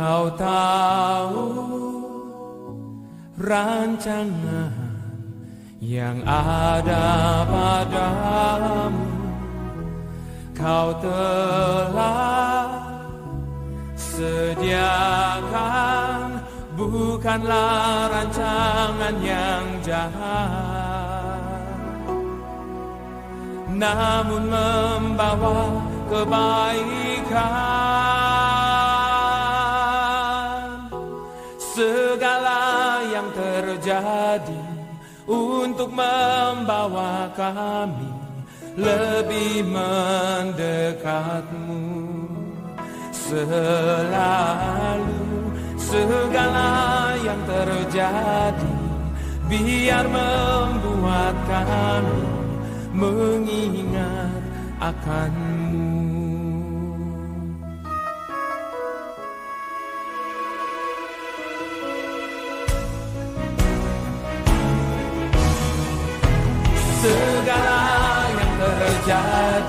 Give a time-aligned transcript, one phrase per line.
[0.00, 1.44] Kau tahu
[3.36, 4.72] rancangan
[5.76, 9.12] yang ada padamu.
[10.56, 12.80] Kau telah
[13.92, 15.60] sediakan
[16.80, 21.60] bukanlah rancangan yang jahat.
[23.68, 25.76] Namun membawa
[26.08, 27.89] kebaikan
[34.00, 34.64] terjadi
[35.28, 38.08] untuk membawa kami
[38.80, 40.72] lebih mendekatmu.
[43.12, 43.94] Selalu
[45.78, 48.74] segala yang terjadi
[49.46, 52.24] biar membuat kami
[52.90, 54.42] mengingat
[54.82, 56.09] akanmu
[67.00, 69.59] segala yang terjadi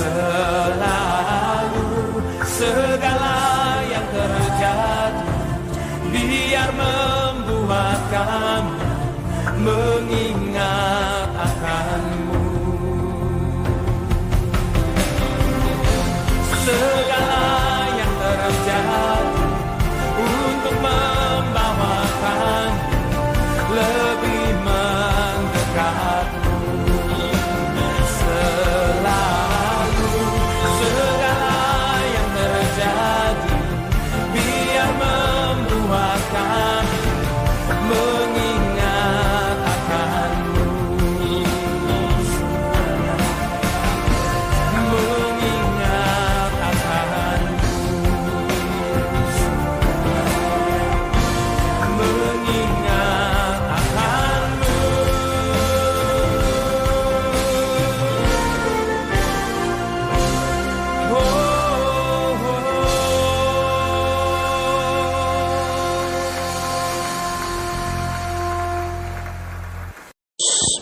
[0.00, 0.29] selalu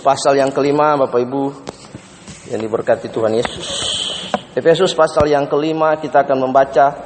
[0.09, 1.53] pasal yang kelima Bapak Ibu
[2.49, 3.69] yang diberkati Tuhan Yesus.
[4.57, 6.97] Efesus pasal yang kelima kita akan membaca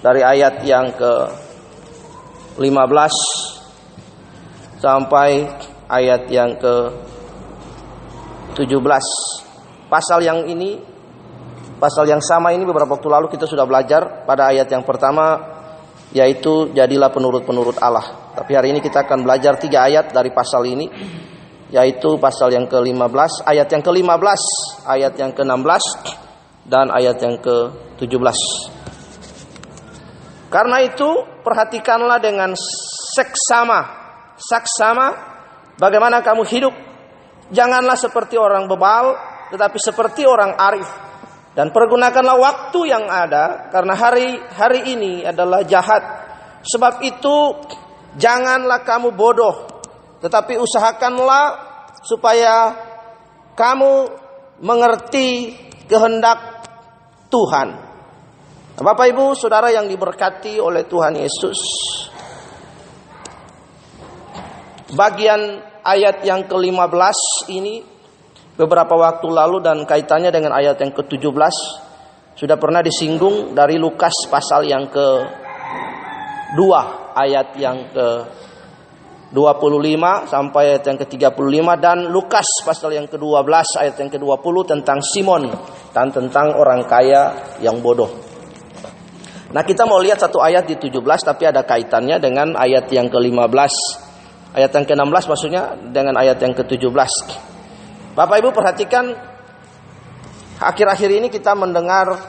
[0.00, 1.12] dari ayat yang ke
[2.56, 2.64] 15
[4.80, 5.44] sampai
[5.92, 6.88] ayat yang ke
[8.56, 9.92] 17.
[9.92, 10.80] Pasal yang ini
[11.76, 15.52] pasal yang sama ini beberapa waktu lalu kita sudah belajar pada ayat yang pertama
[16.16, 18.32] yaitu jadilah penurut-penurut Allah.
[18.32, 20.88] Tapi hari ini kita akan belajar tiga ayat dari pasal ini
[21.72, 24.42] yaitu pasal yang ke-15, ayat yang ke-15,
[24.84, 25.84] ayat yang ke-16
[26.68, 28.38] dan ayat yang ke-17.
[30.52, 31.08] Karena itu
[31.40, 32.52] perhatikanlah dengan
[33.16, 33.80] seksama,
[34.36, 35.06] saksama
[35.80, 36.74] bagaimana kamu hidup.
[37.48, 39.16] Janganlah seperti orang bebal,
[39.48, 40.88] tetapi seperti orang arif.
[41.56, 46.00] Dan pergunakanlah waktu yang ada karena hari hari ini adalah jahat.
[46.68, 47.36] Sebab itu
[48.20, 49.71] janganlah kamu bodoh,
[50.22, 51.44] tetapi usahakanlah
[52.06, 52.78] supaya
[53.58, 54.06] kamu
[54.62, 55.58] mengerti
[55.90, 56.38] kehendak
[57.26, 57.74] Tuhan.
[58.78, 61.58] Bapak Ibu, Saudara yang diberkati oleh Tuhan Yesus.
[64.94, 67.18] Bagian ayat yang ke-15
[67.50, 67.82] ini
[68.54, 71.54] beberapa waktu lalu dan kaitannya dengan ayat yang ke-17
[72.36, 76.60] sudah pernah disinggung dari Lukas pasal yang ke-2
[77.16, 78.06] ayat yang ke
[79.32, 85.48] 25 sampai ayat yang ke-35 dan Lukas pasal yang ke-12 ayat yang ke-20 tentang Simon
[85.96, 88.12] dan tentang orang kaya yang bodoh.
[89.52, 93.72] Nah, kita mau lihat satu ayat di 17 tapi ada kaitannya dengan ayat yang ke-15.
[94.52, 96.92] Ayat yang ke-16 maksudnya dengan ayat yang ke-17.
[98.12, 99.16] Bapak Ibu perhatikan
[100.60, 102.20] akhir-akhir ini kita mendengar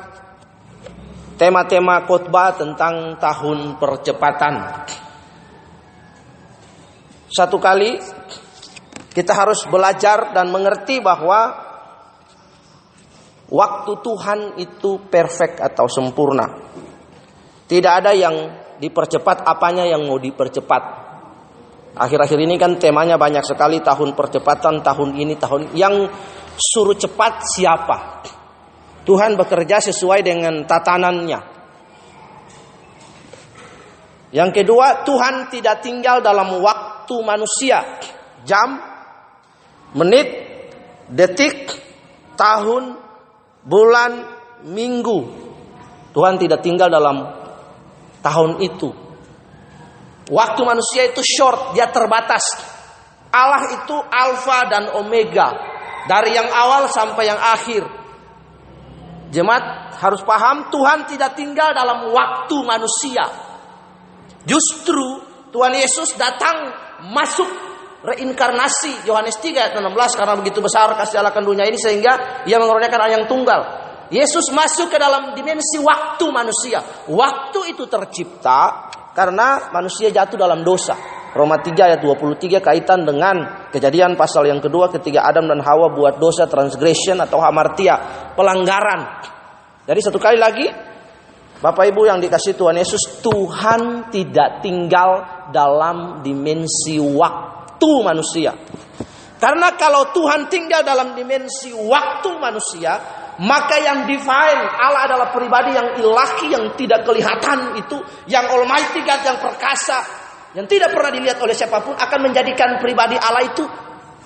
[1.36, 4.88] tema-tema khotbah tentang tahun percepatan.
[7.34, 7.98] Satu kali
[9.10, 11.50] kita harus belajar dan mengerti bahwa
[13.50, 16.46] waktu Tuhan itu perfect atau sempurna.
[17.66, 21.02] Tidak ada yang dipercepat, apanya yang mau dipercepat.
[21.98, 26.06] Akhir-akhir ini kan temanya banyak sekali tahun percepatan, tahun ini, tahun yang
[26.54, 27.98] suruh cepat siapa?
[29.10, 31.40] Tuhan bekerja sesuai dengan tatanannya.
[34.34, 37.84] Yang kedua, Tuhan tidak tinggal dalam waktu waktu manusia,
[38.48, 38.80] jam,
[39.92, 40.32] menit,
[41.12, 41.68] detik,
[42.40, 42.96] tahun,
[43.68, 44.24] bulan,
[44.64, 45.20] minggu.
[46.16, 47.28] Tuhan tidak tinggal dalam
[48.24, 48.88] tahun itu.
[50.32, 52.56] Waktu manusia itu short, dia terbatas.
[53.36, 55.52] Allah itu alfa dan omega,
[56.08, 57.84] dari yang awal sampai yang akhir.
[59.36, 63.28] Jemaat harus paham Tuhan tidak tinggal dalam waktu manusia.
[64.48, 66.74] Justru Tuhan Yesus datang
[67.12, 67.50] masuk
[68.04, 73.00] reinkarnasi Yohanes 3 ayat 16 karena begitu besar kasih Allah dunia ini sehingga ia mengerjakan
[73.08, 73.62] anak yang tunggal.
[74.12, 76.84] Yesus masuk ke dalam dimensi waktu manusia.
[77.10, 80.94] Waktu itu tercipta karena manusia jatuh dalam dosa.
[81.34, 86.22] Roma 3 ayat 23 kaitan dengan kejadian pasal yang kedua ketika Adam dan Hawa buat
[86.22, 87.98] dosa transgression atau hamartia,
[88.38, 89.02] pelanggaran.
[89.90, 90.93] Jadi satu kali lagi
[91.64, 95.24] Bapak Ibu yang dikasih Tuhan Yesus, Tuhan tidak tinggal
[95.56, 98.52] dalam dimensi waktu manusia.
[99.40, 103.00] Karena kalau Tuhan tinggal dalam dimensi waktu manusia,
[103.40, 107.96] maka yang divine Allah adalah pribadi yang ilahi yang tidak kelihatan itu,
[108.28, 110.04] yang almighty God yang perkasa,
[110.60, 113.64] yang tidak pernah dilihat oleh siapa pun akan menjadikan pribadi Allah itu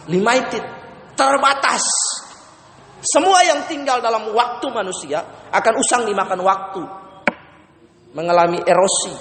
[0.09, 0.65] limited,
[1.13, 1.85] terbatas.
[2.97, 5.21] Semua yang tinggal dalam waktu manusia
[5.53, 7.05] akan usang dimakan waktu
[8.13, 9.13] mengalami erosi.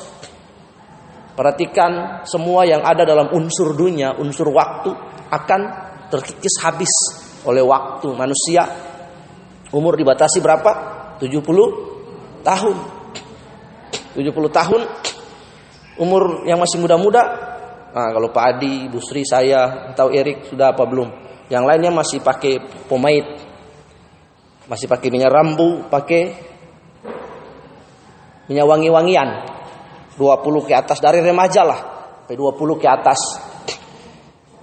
[1.37, 4.89] Perhatikan semua yang ada dalam unsur dunia, unsur waktu
[5.29, 5.61] akan
[6.09, 6.93] terkikis habis
[7.45, 8.65] oleh waktu manusia.
[9.75, 10.71] Umur dibatasi berapa?
[11.21, 12.77] 70 tahun.
[14.17, 14.81] 70 tahun
[16.01, 17.23] umur yang masih muda-muda.
[17.93, 21.09] Nah, kalau Pak Adi, Bu Sri, saya atau Erik sudah apa belum?
[21.49, 23.41] Yang lainnya masih pakai pomade.
[24.69, 26.35] Masih pakai minyak rambu, pakai
[28.51, 29.29] minyak wangi-wangian.
[30.17, 31.81] 20 ke atas dari remaja lah.
[32.25, 33.21] Sampai 20 ke atas.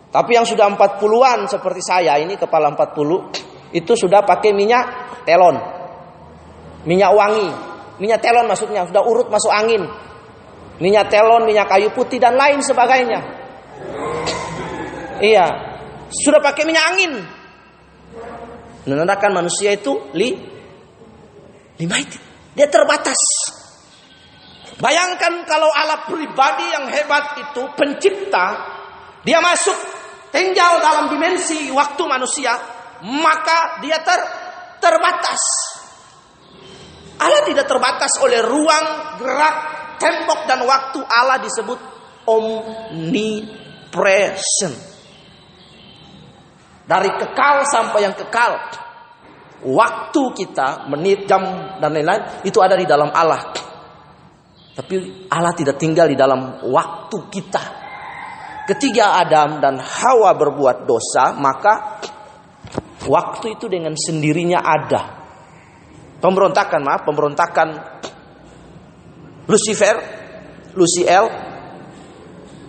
[0.09, 4.85] Tapi yang sudah 40-an seperti saya ini kepala 40 itu sudah pakai minyak
[5.25, 5.57] telon.
[6.85, 7.49] Minyak wangi.
[8.01, 9.85] Minyak telon maksudnya sudah urut masuk angin.
[10.81, 13.19] Minyak telon minyak kayu putih dan lain sebagainya.
[15.21, 15.45] Iya.
[16.09, 17.13] Sudah pakai minyak angin.
[18.83, 20.35] Menandakan manusia itu li
[21.79, 22.21] limited
[22.53, 23.17] dia terbatas
[24.81, 28.47] Bayangkan kalau Allah pribadi yang hebat itu pencipta,
[29.21, 29.75] dia masuk
[30.33, 32.57] tinggal dalam dimensi waktu manusia,
[33.05, 34.19] maka dia ter
[34.81, 35.41] terbatas.
[37.21, 38.85] Allah tidak terbatas oleh ruang,
[39.21, 39.55] gerak,
[40.01, 40.99] tembok dan waktu.
[41.05, 41.79] Allah disebut
[42.27, 43.55] omnipresent.
[46.83, 48.59] Dari kekal sampai yang kekal.
[49.63, 51.39] Waktu kita, menit, jam,
[51.79, 53.55] dan lain-lain, itu ada di dalam Allah.
[54.73, 57.63] Tapi Allah tidak tinggal di dalam waktu kita.
[58.63, 62.01] Ketika Adam dan Hawa berbuat dosa, maka
[63.05, 65.01] waktu itu dengan sendirinya ada.
[66.17, 67.69] Pemberontakan, maaf, pemberontakan
[69.45, 69.95] Lucifer,
[70.73, 71.27] Luciel,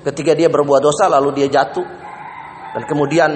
[0.03, 1.87] ketika dia berbuat dosa lalu dia jatuh
[2.75, 3.31] dan kemudian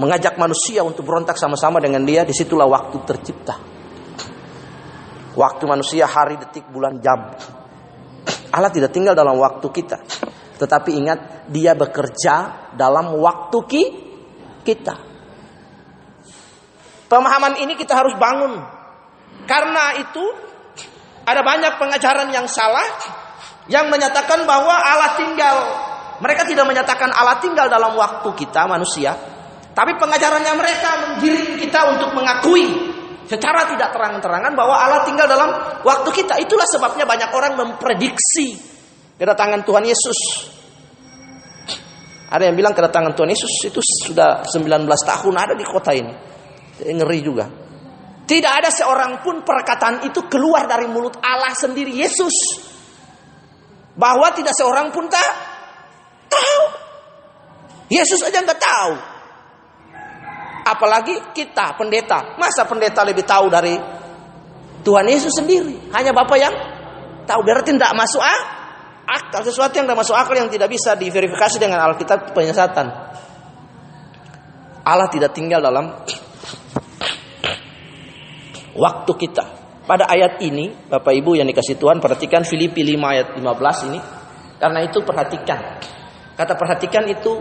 [0.00, 3.75] mengajak manusia untuk berontak sama-sama dengan dia, di situlah waktu tercipta.
[5.36, 7.36] Waktu manusia hari, detik, bulan, jam.
[8.48, 10.00] Allah tidak tinggal dalam waktu kita.
[10.56, 11.18] Tetapi ingat,
[11.52, 13.84] dia bekerja dalam waktu ki
[14.64, 14.96] kita.
[17.06, 18.64] Pemahaman ini kita harus bangun.
[19.44, 20.24] Karena itu
[21.28, 22.88] ada banyak pengajaran yang salah
[23.68, 25.56] yang menyatakan bahwa Allah tinggal.
[26.16, 29.12] Mereka tidak menyatakan Allah tinggal dalam waktu kita manusia,
[29.76, 32.95] tapi pengajarannya mereka menggiring kita untuk mengakui
[33.26, 35.50] secara tidak terang-terangan bahwa Allah tinggal dalam
[35.82, 36.38] waktu kita.
[36.40, 38.56] Itulah sebabnya banyak orang memprediksi
[39.18, 40.18] kedatangan Tuhan Yesus.
[42.26, 46.14] Ada yang bilang kedatangan Tuhan Yesus itu sudah 19 tahun ada di kota ini.
[46.82, 47.46] Ngeri juga.
[48.26, 52.34] Tidak ada seorang pun perkataan itu keluar dari mulut Allah sendiri Yesus.
[53.94, 55.30] Bahwa tidak seorang pun tak
[56.26, 56.62] tahu.
[57.86, 59.15] Yesus aja nggak tahu.
[60.66, 62.34] Apalagi kita pendeta.
[62.34, 63.78] Masa pendeta lebih tahu dari
[64.82, 65.94] Tuhan Yesus sendiri?
[65.94, 66.54] Hanya Bapak yang
[67.22, 67.40] tahu.
[67.46, 68.40] Berarti tidak masuk ah?
[69.06, 69.46] akal.
[69.46, 72.90] Sesuatu yang tidak masuk akal yang tidak bisa diverifikasi dengan Alkitab penyesatan.
[74.86, 75.86] Allah tidak tinggal dalam
[78.82, 79.44] waktu kita.
[79.86, 84.02] Pada ayat ini, Bapak Ibu yang dikasih Tuhan, perhatikan Filipi 5 ayat 15 ini.
[84.58, 85.78] Karena itu perhatikan.
[86.34, 87.38] Kata perhatikan itu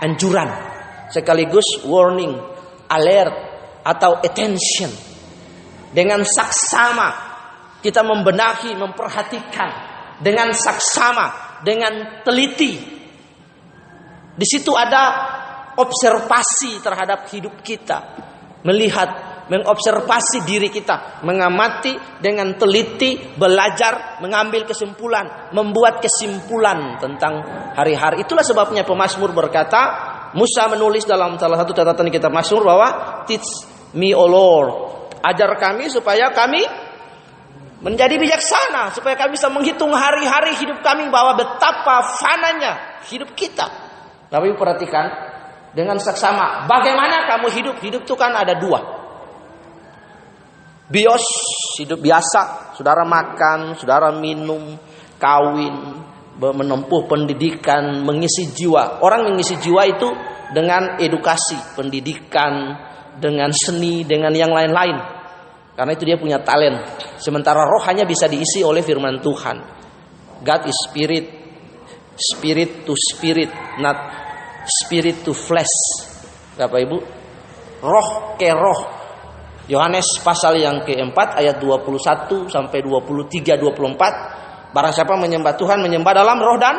[0.00, 0.75] anjuran.
[1.10, 2.34] Sekaligus warning,
[2.90, 3.34] alert,
[3.86, 4.90] atau attention.
[5.94, 7.08] Dengan saksama
[7.78, 9.70] kita membenahi, memperhatikan.
[10.18, 12.74] Dengan saksama, dengan teliti.
[14.36, 15.02] Di situ ada
[15.78, 17.98] observasi terhadap hidup kita.
[18.66, 27.46] Melihat mengobservasi diri kita, mengamati dengan teliti, belajar, mengambil kesimpulan, membuat kesimpulan tentang
[27.78, 28.26] hari-hari.
[28.26, 32.88] Itulah sebabnya pemazmur berkata, Musa menulis dalam salah satu catatan kitab Mazmur bahwa
[33.28, 33.46] teach
[33.94, 34.68] me O Lord,
[35.22, 36.66] ajar kami supaya kami
[37.84, 43.68] menjadi bijaksana, supaya kami bisa menghitung hari-hari hidup kami bahwa betapa fananya hidup kita.
[44.26, 45.06] Tapi perhatikan
[45.76, 47.76] dengan saksama, bagaimana kamu hidup?
[47.84, 48.80] Hidup itu kan ada dua.
[50.86, 51.26] Bios
[51.78, 54.78] hidup biasa, saudara makan, saudara minum,
[55.18, 56.05] kawin,
[56.36, 59.00] menempuh pendidikan, mengisi jiwa.
[59.00, 60.08] Orang mengisi jiwa itu
[60.52, 62.76] dengan edukasi, pendidikan,
[63.16, 64.96] dengan seni, dengan yang lain-lain.
[65.76, 66.84] Karena itu dia punya talent.
[67.20, 69.56] Sementara roh hanya bisa diisi oleh firman Tuhan.
[70.44, 71.26] God is spirit,
[72.16, 73.48] spirit to spirit,
[73.80, 73.96] not
[74.64, 75.72] spirit to flesh.
[76.56, 76.98] Bapak Ibu,
[77.84, 78.08] roh
[78.40, 78.80] ke roh,
[79.68, 84.45] Yohanes pasal yang keempat ayat 21 sampai 23 24
[84.76, 86.76] barang siapa menyembah Tuhan menyembah dalam roh dan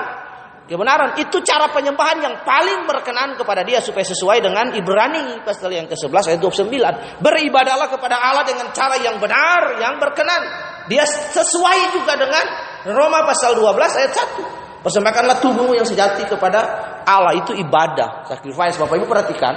[0.69, 1.17] kebenaran.
[1.17, 6.37] Itu cara penyembahan yang paling berkenan kepada dia supaya sesuai dengan Ibrani pasal yang ke-11
[6.37, 10.41] ayat 29 beribadahlah kepada Allah dengan cara yang benar yang berkenan.
[10.85, 12.45] Dia sesuai juga dengan
[12.93, 13.65] Roma pasal 12
[13.97, 16.59] ayat 1 persembahkanlah tubuhmu yang sejati kepada
[17.07, 17.33] Allah.
[17.41, 18.77] Itu ibadah sacrifice.
[18.77, 19.53] Bapak Ibu perhatikan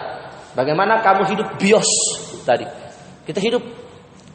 [0.56, 1.90] bagaimana kamu hidup bios
[2.46, 2.64] tadi.
[3.28, 3.62] Kita hidup.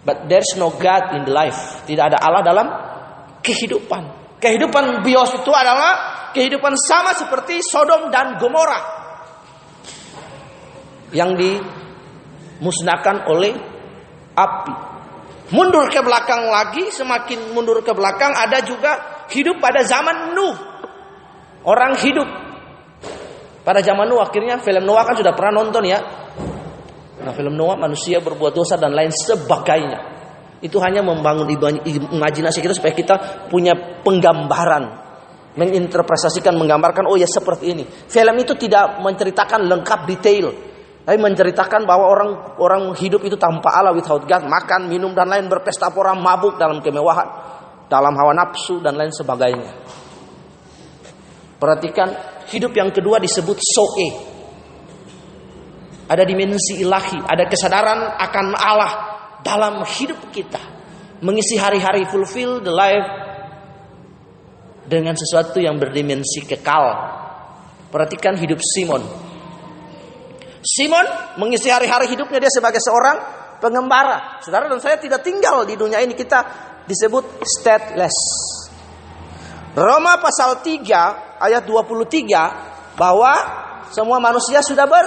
[0.06, 1.82] But there's no God in the life.
[1.90, 2.68] Tidak ada Allah dalam
[3.46, 4.04] kehidupan.
[4.42, 8.82] Kehidupan bios itu adalah kehidupan sama seperti Sodom dan Gomora.
[11.14, 11.32] Yang
[12.60, 13.54] dimusnahkan oleh
[14.34, 14.74] api.
[15.54, 20.58] Mundur ke belakang lagi, semakin mundur ke belakang ada juga hidup pada zaman Nuh.
[21.66, 22.26] Orang hidup
[23.62, 26.02] pada zaman Nuh akhirnya film Noah kan sudah pernah nonton ya.
[27.22, 30.15] Nah film Noah manusia berbuat dosa dan lain sebagainya.
[30.64, 31.48] Itu hanya membangun
[32.16, 33.16] imajinasi kita supaya kita
[33.52, 35.04] punya penggambaran.
[35.56, 37.84] Menginterpretasikan, menggambarkan, oh ya seperti ini.
[37.88, 40.52] Film itu tidak menceritakan lengkap detail.
[41.06, 44.44] Tapi menceritakan bahwa orang orang hidup itu tanpa Allah without God.
[44.44, 47.28] Makan, minum, dan lain berpesta orang mabuk dalam kemewahan.
[47.88, 49.72] Dalam hawa nafsu dan lain sebagainya.
[51.56, 52.10] Perhatikan,
[52.52, 54.36] hidup yang kedua disebut soe
[56.06, 58.92] ada dimensi ilahi, ada kesadaran akan Allah
[59.46, 60.58] dalam hidup kita.
[61.22, 63.10] Mengisi hari-hari fulfill the life
[64.90, 67.14] dengan sesuatu yang berdimensi kekal.
[67.94, 69.06] Perhatikan hidup Simon.
[70.66, 71.06] Simon
[71.38, 73.22] mengisi hari-hari hidupnya dia sebagai seorang
[73.62, 74.42] pengembara.
[74.42, 76.42] Saudara dan saya tidak tinggal di dunia ini kita
[76.90, 78.18] disebut stateless.
[79.78, 83.34] Roma pasal 3 ayat 23 bahwa
[83.94, 85.06] semua manusia sudah ber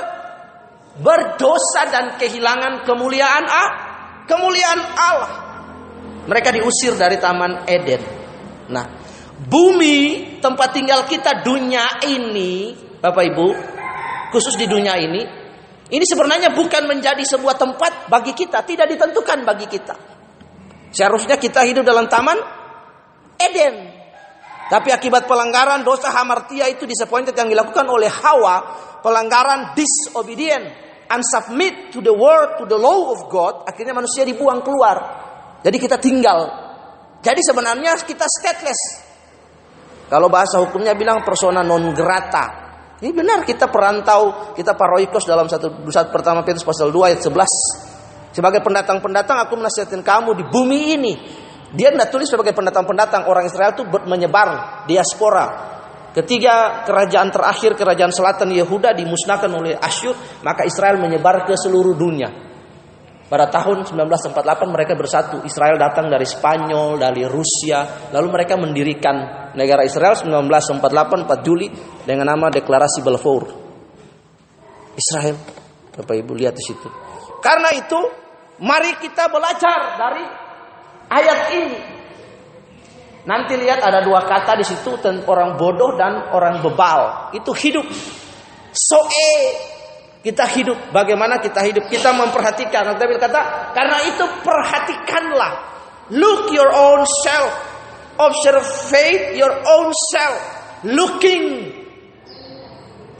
[0.98, 3.87] berdosa dan kehilangan kemuliaan ah,
[4.28, 5.32] kemuliaan Allah.
[6.28, 8.04] Mereka diusir dari taman Eden.
[8.68, 8.84] Nah,
[9.48, 13.48] bumi tempat tinggal kita dunia ini, Bapak Ibu,
[14.28, 15.24] khusus di dunia ini,
[15.88, 19.96] ini sebenarnya bukan menjadi sebuah tempat bagi kita, tidak ditentukan bagi kita.
[20.92, 22.36] Seharusnya kita hidup dalam taman
[23.40, 23.96] Eden.
[24.68, 28.56] Tapi akibat pelanggaran dosa hamartia itu disappointed yang dilakukan oleh Hawa,
[29.00, 34.96] pelanggaran disobedient, unsubmit to the word, to the law of God, akhirnya manusia dibuang keluar.
[35.64, 36.48] Jadi kita tinggal.
[37.18, 38.80] Jadi sebenarnya kita stateless.
[40.08, 42.70] Kalau bahasa hukumnya bilang persona non grata.
[42.98, 48.34] Ini benar kita perantau, kita paroikos dalam satu saat pertama Petrus pasal 2 ayat 11.
[48.34, 51.14] Sebagai pendatang-pendatang aku menasihatkan kamu di bumi ini
[51.68, 55.76] dia tidak tulis sebagai pendatang-pendatang orang Israel itu menyebar diaspora.
[56.08, 62.48] Ketika kerajaan terakhir kerajaan selatan Yehuda dimusnahkan oleh Asyur, maka Israel menyebar ke seluruh dunia.
[63.28, 64.40] Pada tahun 1948
[64.72, 65.44] mereka bersatu.
[65.44, 70.80] Israel datang dari Spanyol, dari Rusia, lalu mereka mendirikan negara Israel 1948
[71.28, 71.68] 4 Juli
[72.08, 73.52] dengan nama Deklarasi Balfour.
[74.96, 75.36] Israel.
[75.92, 76.88] Bapak Ibu lihat di situ.
[77.44, 78.00] Karena itu,
[78.64, 80.24] mari kita belajar dari
[81.12, 81.97] ayat ini.
[83.28, 87.28] Nanti lihat ada dua kata di situ tentang orang bodoh dan orang bebal.
[87.36, 87.84] Itu hidup.
[88.72, 89.36] Soe
[90.24, 90.88] kita hidup.
[90.96, 91.92] Bagaimana kita hidup?
[91.92, 92.88] Kita memperhatikan.
[92.88, 95.52] Nanti kata karena itu perhatikanlah.
[96.16, 97.52] Look your own self.
[98.16, 98.64] Observe
[99.36, 100.40] your own self.
[100.88, 101.68] Looking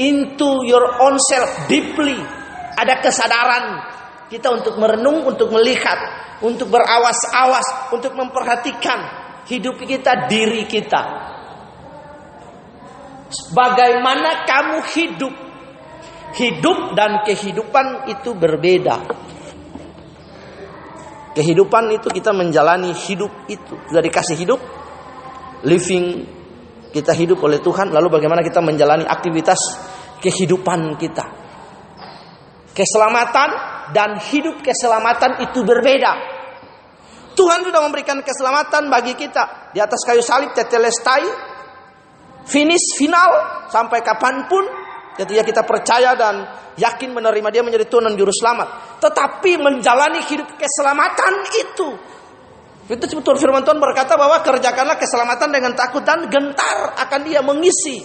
[0.01, 2.17] into your own self deeply.
[2.81, 3.65] Ada kesadaran
[4.33, 6.01] kita untuk merenung, untuk melihat,
[6.41, 11.03] untuk berawas-awas, untuk memperhatikan hidup kita, diri kita.
[13.53, 15.35] Bagaimana kamu hidup?
[16.29, 18.97] Hidup dan kehidupan itu berbeda.
[21.33, 23.75] Kehidupan itu kita menjalani hidup itu.
[23.89, 24.61] Sudah dikasih hidup,
[25.65, 26.25] living
[26.93, 29.61] kita hidup oleh Tuhan, lalu bagaimana kita menjalani aktivitas
[30.21, 31.25] kehidupan kita.
[32.77, 33.49] Keselamatan
[33.97, 36.38] dan hidup keselamatan itu berbeda.
[37.39, 41.23] Tuhan sudah memberikan keselamatan bagi kita di atas kayu salib tetelestai
[42.43, 44.67] finish final sampai kapan pun
[45.15, 46.43] ketika kita percaya dan
[46.75, 48.99] yakin menerima dia menjadi Tuhan dan Juru Selamat.
[48.99, 51.89] Tetapi menjalani hidup keselamatan itu
[52.89, 58.01] itu betul firman Tuhan berkata bahwa kerjakanlah keselamatan dengan takut dan gentar akan dia mengisi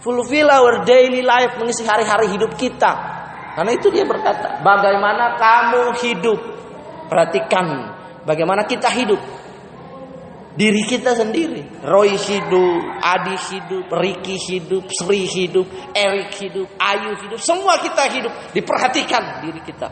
[0.00, 3.20] fulfill our daily life mengisi hari-hari hidup kita.
[3.52, 6.40] Karena itu dia berkata, bagaimana kamu hidup?
[7.12, 7.91] Perhatikan
[8.26, 9.20] bagaimana kita hidup.
[10.52, 11.80] Diri kita sendiri.
[11.80, 15.64] Roy hidup, Adi hidup, Ricky hidup, Sri hidup,
[15.96, 17.40] Eric hidup, Ayu hidup.
[17.40, 18.32] Semua kita hidup.
[18.52, 19.88] Diperhatikan diri kita.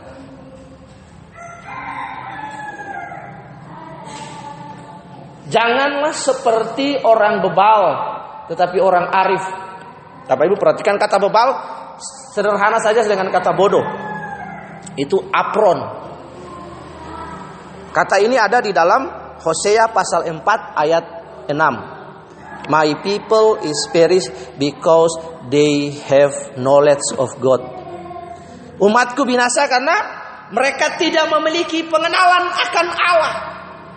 [5.51, 7.83] Janganlah seperti orang bebal,
[8.53, 9.45] tetapi orang arif.
[10.31, 11.49] Bapak Ibu perhatikan kata bebal
[12.31, 13.83] sederhana saja dengan kata bodoh.
[14.95, 16.10] Itu apron.
[17.91, 20.43] Kata ini ada di dalam Hosea pasal 4
[20.79, 21.05] ayat
[21.51, 22.71] 6.
[22.71, 25.11] My people is perish because
[25.51, 27.59] they have knowledge of God.
[28.79, 29.97] Umatku binasa karena
[30.55, 33.35] mereka tidak memiliki pengenalan akan Allah.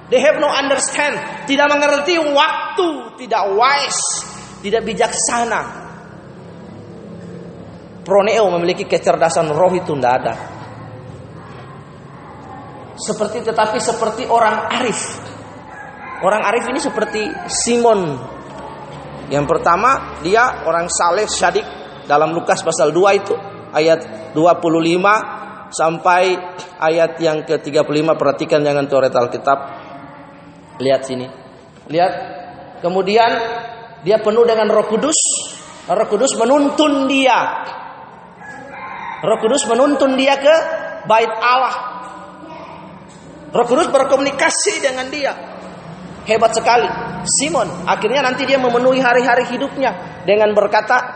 [0.09, 4.03] They have no understand, tidak mengerti waktu, tidak wise,
[4.61, 5.61] tidak bijaksana.
[8.03, 10.33] Proneo memiliki kecerdasan roh itu tidak ada.
[13.03, 15.19] Seperti tetapi seperti orang arif.
[16.23, 18.15] Orang arif ini seperti Simon.
[19.27, 21.67] Yang pertama dia orang saleh syadik
[22.07, 23.35] dalam Lukas pasal 2 itu
[23.75, 26.23] ayat 25 sampai
[26.79, 29.59] ayat yang ke-35 perhatikan jangan coret Alkitab.
[30.79, 31.27] Lihat sini.
[31.91, 32.13] Lihat.
[32.79, 33.31] Kemudian
[34.03, 35.19] dia penuh dengan Roh Kudus.
[35.87, 37.63] Roh Kudus menuntun dia
[39.23, 40.55] Roh Kudus menuntun dia ke
[41.07, 41.75] bait Allah.
[43.53, 45.33] Roh Kudus berkomunikasi dengan dia.
[46.25, 46.89] Hebat sekali.
[47.23, 51.15] Simon akhirnya nanti dia memenuhi hari-hari hidupnya dengan berkata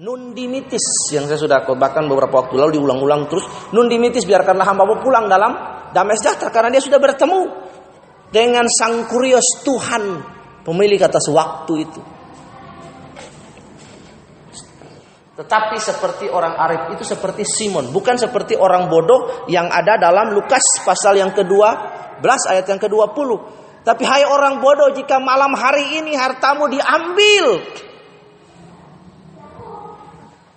[0.00, 5.56] nundimitis yang saya sudah khotbahkan beberapa waktu lalu diulang-ulang terus nundimitis biarkanlah hambamu pulang dalam
[5.94, 7.40] damai sejahtera karena dia sudah bertemu
[8.28, 10.20] dengan sang kurios Tuhan
[10.66, 12.00] pemilik atas waktu itu.
[15.36, 20.80] Tetapi seperti orang arif itu seperti Simon, bukan seperti orang bodoh yang ada dalam Lukas
[20.80, 21.76] pasal yang kedua
[22.24, 23.30] belas ayat yang ke-20.
[23.84, 27.62] Tapi hai orang bodoh jika malam hari ini hartamu diambil.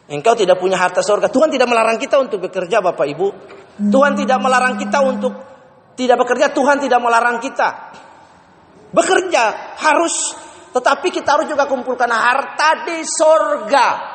[0.10, 1.30] Engkau tidak punya harta surga.
[1.30, 3.28] Tuhan tidak melarang kita untuk bekerja Bapak Ibu.
[3.94, 5.38] Tuhan tidak melarang kita untuk
[5.94, 6.50] tidak bekerja.
[6.50, 7.94] Tuhan tidak melarang kita.
[8.90, 10.34] Bekerja harus.
[10.74, 14.09] Tetapi kita harus juga kumpulkan harta di surga.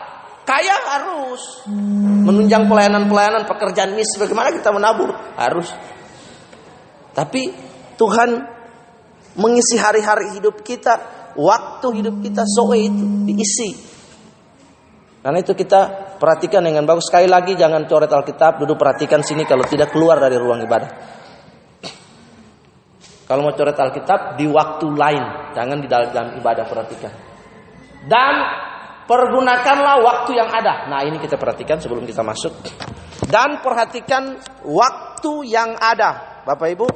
[0.44, 1.64] Kaya harus.
[2.24, 4.12] Menunjang pelayanan-pelayanan pekerjaan mis.
[4.20, 5.12] Bagaimana kita menabur?
[5.40, 5.72] Harus.
[7.16, 7.52] Tapi
[7.96, 8.30] Tuhan
[9.40, 11.24] mengisi hari-hari hidup kita.
[11.34, 13.94] Waktu hidup kita soe itu diisi
[15.24, 15.80] karena itu kita
[16.20, 17.08] perhatikan dengan bagus.
[17.08, 20.90] Sekali lagi jangan coret Alkitab, duduk perhatikan sini kalau tidak keluar dari ruang ibadah.
[23.24, 25.24] Kalau mau coret Alkitab di waktu lain,
[25.56, 27.12] jangan di dalam ibadah perhatikan.
[28.04, 28.34] Dan
[29.04, 30.88] pergunakanlah waktu yang ada.
[30.88, 32.52] Nah, ini kita perhatikan sebelum kita masuk.
[33.24, 36.42] Dan perhatikan waktu yang ada.
[36.44, 36.86] Bapak Ibu,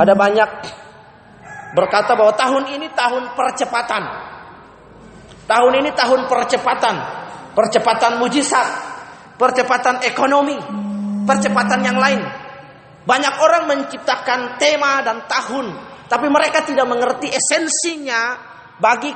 [0.00, 0.50] ada banyak
[1.76, 4.02] berkata bahwa tahun ini tahun percepatan.
[5.50, 6.94] Tahun ini tahun percepatan,
[7.58, 8.68] percepatan mujizat,
[9.34, 10.54] percepatan ekonomi,
[11.26, 12.22] percepatan yang lain.
[13.02, 15.74] Banyak orang menciptakan tema dan tahun,
[16.06, 18.38] tapi mereka tidak mengerti esensinya
[18.78, 19.10] bagi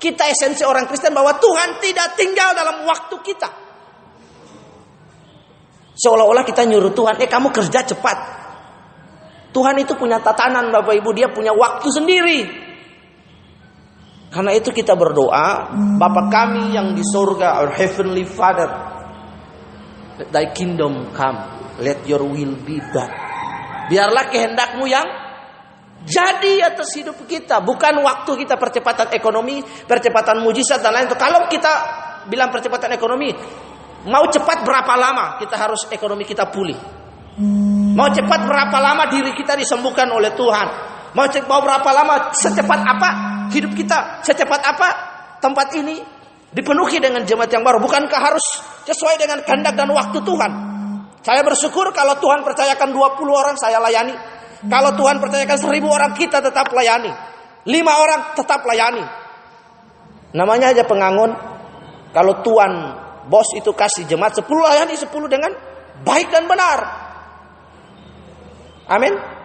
[0.00, 3.48] kita esensi orang Kristen bahwa Tuhan tidak tinggal dalam waktu kita.
[6.00, 8.18] Seolah-olah kita nyuruh Tuhan, eh kamu kerja cepat.
[9.52, 12.40] Tuhan itu punya tatanan Bapak Ibu, dia punya waktu sendiri.
[14.32, 18.70] Karena itu kita berdoa, Bapa kami yang di surga, our heavenly Father,
[20.16, 21.36] let thy kingdom come,
[21.84, 23.12] let your will be done.
[23.90, 25.04] Biarlah kehendakmu yang
[26.00, 31.16] jadi atas hidup kita, bukan waktu kita percepatan ekonomi, percepatan mujizat dan lain itu.
[31.20, 31.72] Kalau kita
[32.24, 33.28] bilang percepatan ekonomi,
[34.08, 36.76] mau cepat berapa lama kita harus ekonomi kita pulih?
[37.96, 40.68] Mau cepat berapa lama diri kita disembuhkan oleh Tuhan?
[41.12, 43.10] Mau cepat berapa lama secepat apa
[43.50, 44.88] hidup kita secepat apa
[45.42, 46.00] tempat ini
[46.50, 47.78] dipenuhi dengan jemaat yang baru.
[47.82, 48.44] Bukankah harus
[48.88, 50.52] sesuai dengan kehendak dan waktu Tuhan?
[51.20, 54.39] Saya bersyukur kalau Tuhan percayakan 20 orang saya layani.
[54.66, 57.12] Kalau Tuhan percayakan 1000 orang kita tetap layani.
[57.64, 57.70] 5
[58.04, 59.04] orang tetap layani.
[60.36, 61.32] Namanya aja pengangun.
[62.10, 62.72] Kalau Tuhan
[63.30, 65.52] bos itu kasih jemaat 10 layani 10 dengan
[66.04, 66.78] baik dan benar.
[68.90, 69.40] Amin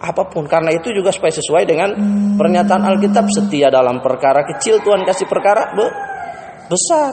[0.00, 0.48] apa pun.
[0.48, 1.92] Karena itu juga supaya sesuai dengan
[2.40, 5.86] pernyataan Alkitab setia dalam perkara kecil Tuhan kasih perkara be
[6.72, 7.12] besar.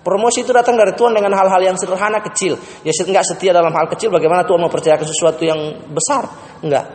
[0.00, 2.56] Promosi itu datang dari Tuhan dengan hal-hal yang sederhana kecil.
[2.84, 5.60] Ya enggak setia dalam hal kecil bagaimana Tuhan mau percayakan sesuatu yang
[5.92, 6.24] besar?
[6.60, 6.86] Enggak.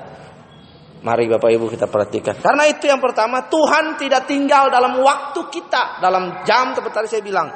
[1.06, 2.41] Mari Bapak Ibu kita perhatikan.
[2.41, 7.21] Karena itu yang pertama, Tuhan tidak tinggal dalam waktu kita, dalam jam seperti tadi saya
[7.21, 7.47] bilang.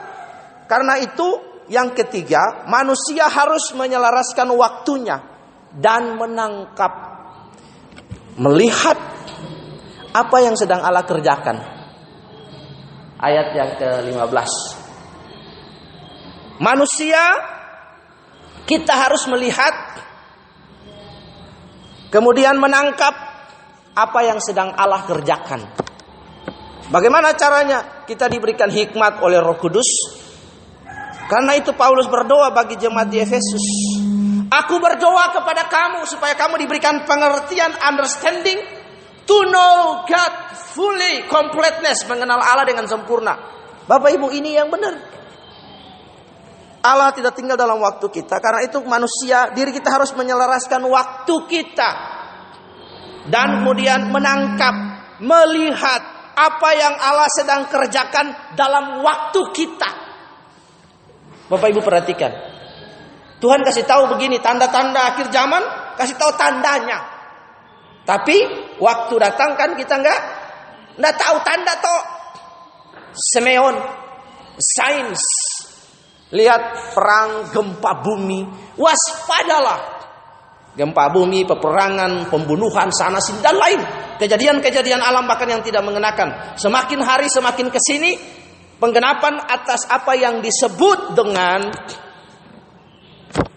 [0.70, 1.26] Karena itu
[1.66, 5.18] yang ketiga, manusia harus menyelaraskan waktunya
[5.74, 7.10] dan menangkap
[8.38, 8.98] melihat
[10.14, 11.58] apa yang sedang Allah kerjakan.
[13.20, 14.52] Ayat yang ke-15.
[16.64, 17.22] Manusia
[18.64, 19.74] kita harus melihat
[22.10, 23.14] kemudian menangkap
[23.94, 25.62] apa yang sedang Allah kerjakan.
[26.90, 28.06] Bagaimana caranya?
[28.06, 29.86] Kita diberikan hikmat oleh Roh Kudus.
[31.30, 33.66] Karena itu Paulus berdoa bagi jemaat di Efesus.
[34.50, 38.58] Aku berdoa kepada kamu supaya kamu diberikan pengertian, understanding,
[39.30, 40.34] to know God
[40.74, 43.38] fully, completeness, mengenal Allah dengan sempurna.
[43.86, 45.19] Bapak Ibu ini yang benar.
[46.80, 48.40] Allah tidak tinggal dalam waktu kita.
[48.40, 51.90] Karena itu manusia, diri kita harus menyelaraskan waktu kita.
[53.28, 54.76] Dan kemudian menangkap,
[55.20, 56.02] melihat
[56.40, 59.90] apa yang Allah sedang kerjakan dalam waktu kita.
[61.52, 62.32] Bapak Ibu perhatikan.
[63.40, 65.64] Tuhan kasih tahu begini tanda-tanda akhir zaman,
[66.00, 67.20] kasih tahu tandanya.
[68.08, 68.38] Tapi
[68.80, 70.20] waktu datang kan kita enggak
[70.96, 72.02] enggak tahu tanda toh.
[73.10, 73.76] Semeon,
[74.60, 75.24] sains,
[76.30, 78.46] lihat perang gempa bumi,
[78.78, 79.98] waspadalah.
[80.78, 83.82] Gempa bumi, peperangan, pembunuhan sana sini dan lain.
[84.22, 86.56] Kejadian-kejadian alam bahkan yang tidak mengenakan.
[86.56, 88.16] Semakin hari semakin ke sini
[88.80, 91.68] penggenapan atas apa yang disebut dengan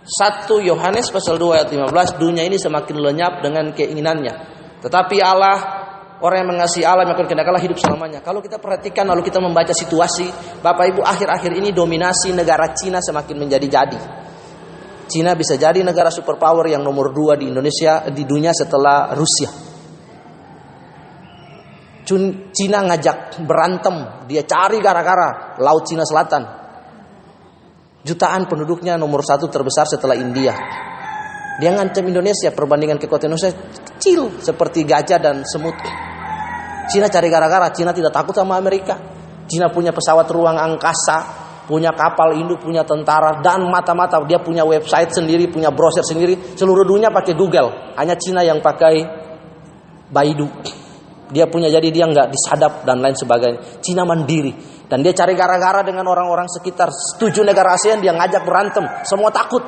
[0.02, 4.34] 1 Yohanes pasal 2 ayat 15 dunia ini semakin lenyap dengan keinginannya.
[4.82, 5.81] Tetapi Allah
[6.22, 8.22] orang yang mengasihi Allah yang akan kehendaklah hidup selamanya.
[8.22, 10.30] Kalau kita perhatikan lalu kita membaca situasi
[10.62, 13.98] Bapak Ibu akhir-akhir ini dominasi negara Cina semakin menjadi-jadi.
[15.10, 19.50] Cina bisa jadi negara superpower yang nomor dua di Indonesia di dunia setelah Rusia.
[22.52, 26.44] Cina ngajak berantem, dia cari gara-gara Laut Cina Selatan,
[28.04, 30.52] jutaan penduduknya nomor satu terbesar setelah India.
[31.60, 33.54] Dia ngancam Indonesia perbandingan kekuatan Indonesia
[33.96, 35.76] kecil seperti gajah dan semut.
[36.90, 38.98] Cina cari gara-gara, Cina tidak takut sama Amerika.
[39.46, 41.18] Cina punya pesawat ruang angkasa,
[41.66, 46.56] punya kapal induk, punya tentara dan mata-mata dia punya website sendiri, punya browser sendiri.
[46.58, 49.22] Seluruh dunia pakai Google, hanya Cina yang pakai
[50.12, 50.48] Baidu.
[51.32, 53.80] Dia punya jadi dia nggak disadap dan lain sebagainya.
[53.80, 54.52] Cina mandiri
[54.92, 59.64] dan dia cari gara-gara dengan orang-orang sekitar tujuh negara ASEAN dia ngajak berantem, semua takut.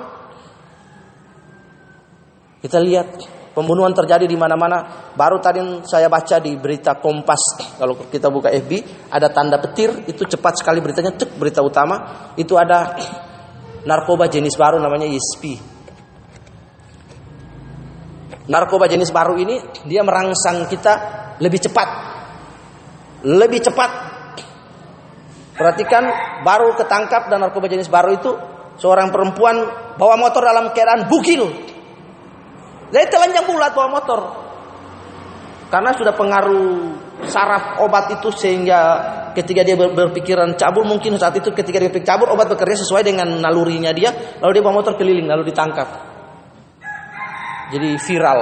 [2.61, 3.09] Kita lihat
[3.55, 5.09] pembunuhan terjadi di mana-mana.
[5.15, 7.41] Baru tadi saya baca di berita Kompas
[7.79, 8.71] kalau kita buka FB
[9.15, 12.99] ada tanda petir itu cepat sekali beritanya cek berita utama itu ada
[13.87, 15.73] narkoba jenis baru namanya ISP.
[18.45, 19.57] Narkoba jenis baru ini
[19.89, 20.93] dia merangsang kita
[21.41, 21.89] lebih cepat.
[23.25, 23.91] Lebih cepat.
[25.55, 26.05] Perhatikan
[26.43, 28.31] baru ketangkap dan narkoba jenis baru itu
[28.77, 29.57] seorang perempuan
[29.97, 31.74] bawa motor dalam keadaan bugil.
[32.95, 34.21] Jadi telanjang bulat bawa motor.
[35.67, 36.95] Karena sudah pengaruh
[37.27, 38.81] saraf obat itu sehingga
[39.35, 43.27] ketika dia berpikiran cabul mungkin saat itu ketika dia berpikir cabul obat bekerja sesuai dengan
[43.43, 45.89] nalurinya dia lalu dia bawa motor keliling lalu ditangkap.
[47.75, 48.41] Jadi viral.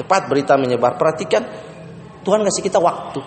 [0.00, 0.96] Cepat berita menyebar.
[0.96, 1.44] Perhatikan
[2.24, 3.20] Tuhan kasih kita waktu.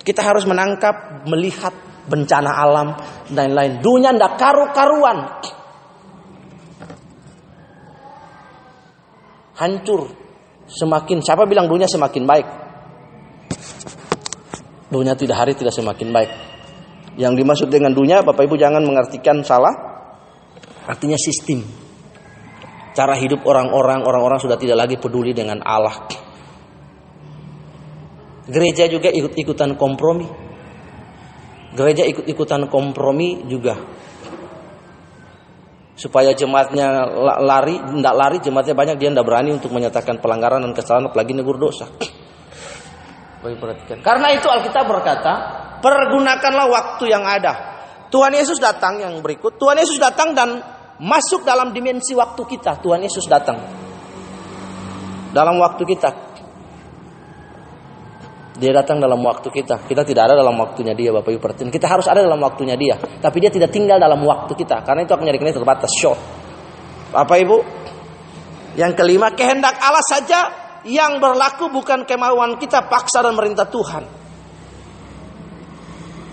[0.00, 1.74] Kita harus menangkap, melihat
[2.06, 2.88] bencana alam
[3.28, 3.82] dan lain-lain.
[3.82, 5.18] Dunia ndak karu-karuan.
[9.60, 10.08] Hancur.
[10.70, 12.46] Semakin siapa bilang dunia semakin baik?
[14.88, 16.30] Dunia tidak hari tidak semakin baik.
[17.20, 19.74] Yang dimaksud dengan dunia Bapak Ibu jangan mengartikan salah.
[20.88, 21.62] Artinya sistem.
[22.96, 26.08] Cara hidup orang-orang, orang-orang sudah tidak lagi peduli dengan Allah.
[28.50, 30.26] Gereja juga ikut-ikutan kompromi.
[31.70, 33.78] Gereja ikut-ikutan kompromi juga.
[36.00, 37.04] Supaya jemaatnya
[37.44, 41.60] lari, tidak lari, jemaatnya banyak, dia tidak berani untuk menyatakan pelanggaran dan kesalahan, apalagi negur
[41.60, 41.92] dosa.
[43.44, 44.00] perhatikan.
[44.00, 45.32] Karena itu Alkitab berkata,
[45.84, 47.52] pergunakanlah waktu yang ada.
[48.08, 49.60] Tuhan Yesus datang yang berikut.
[49.60, 50.60] Tuhan Yesus datang dan
[51.00, 52.80] masuk dalam dimensi waktu kita.
[52.80, 53.60] Tuhan Yesus datang
[55.36, 56.29] dalam waktu kita.
[58.60, 59.88] Dia datang dalam waktu kita.
[59.88, 61.72] Kita tidak ada dalam waktunya dia, Bapak Ibu perhatiin.
[61.72, 63.00] Kita harus ada dalam waktunya dia.
[63.00, 64.84] Tapi dia tidak tinggal dalam waktu kita.
[64.84, 66.20] Karena itu akan menjadi kita terbatas, short.
[67.08, 67.56] Bapak Ibu,
[68.76, 70.40] yang kelima, kehendak Allah saja
[70.84, 74.04] yang berlaku bukan kemauan kita paksa dan merintah Tuhan.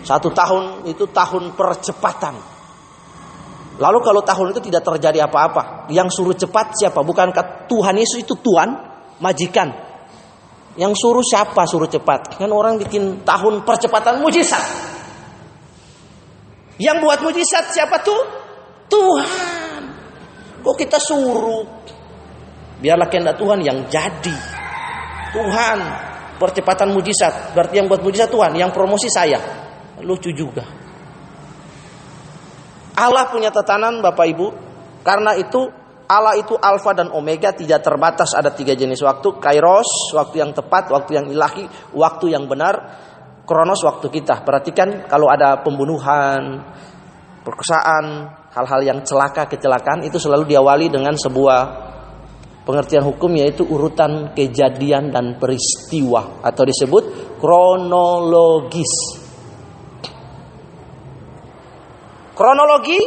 [0.03, 2.35] Satu tahun itu tahun percepatan.
[3.79, 6.99] Lalu kalau tahun itu tidak terjadi apa-apa, yang suruh cepat siapa?
[7.07, 8.75] Bukankah Tuhan Yesus itu Tuhan,
[9.23, 9.86] majikan?
[10.77, 12.37] Yang suruh siapa suruh cepat?
[12.37, 14.61] Kan orang bikin tahun percepatan mujizat.
[16.77, 18.21] Yang buat mujizat siapa tuh?
[18.85, 19.81] Tuhan.
[20.61, 21.65] Kok kita suruh?
[22.77, 24.37] Biarlah kehendak Tuhan yang jadi.
[25.33, 25.77] Tuhan,
[26.37, 27.57] percepatan mujizat.
[27.57, 29.41] Berarti yang buat mujizat Tuhan, yang promosi saya.
[30.05, 30.61] Lucu juga.
[32.93, 34.47] Allah punya tatanan Bapak Ibu.
[35.01, 35.73] Karena itu
[36.07, 38.31] Allah itu alfa dan omega tidak terbatas.
[38.31, 39.43] Ada tiga jenis waktu.
[39.43, 42.75] Kairos waktu yang tepat waktu yang ilahi waktu yang benar.
[43.43, 44.47] Kronos waktu kita.
[44.47, 46.63] Perhatikan kalau ada pembunuhan
[47.43, 51.59] perkosaan hal-hal yang celaka kecelakaan itu selalu diawali dengan sebuah
[52.63, 56.39] pengertian hukum yaitu urutan kejadian dan peristiwa.
[56.39, 58.93] Atau disebut kronologis.
[62.31, 62.99] Kronologi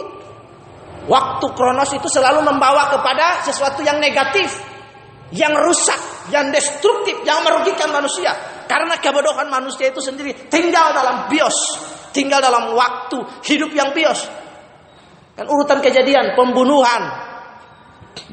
[1.08, 4.52] Waktu kronos itu selalu membawa kepada sesuatu yang negatif,
[5.32, 8.34] yang rusak, yang destruktif, yang merugikan manusia.
[8.66, 11.56] Karena kebodohan manusia itu sendiri tinggal dalam bios,
[12.12, 14.28] tinggal dalam waktu hidup yang bios.
[15.34, 17.30] Kan urutan kejadian, pembunuhan.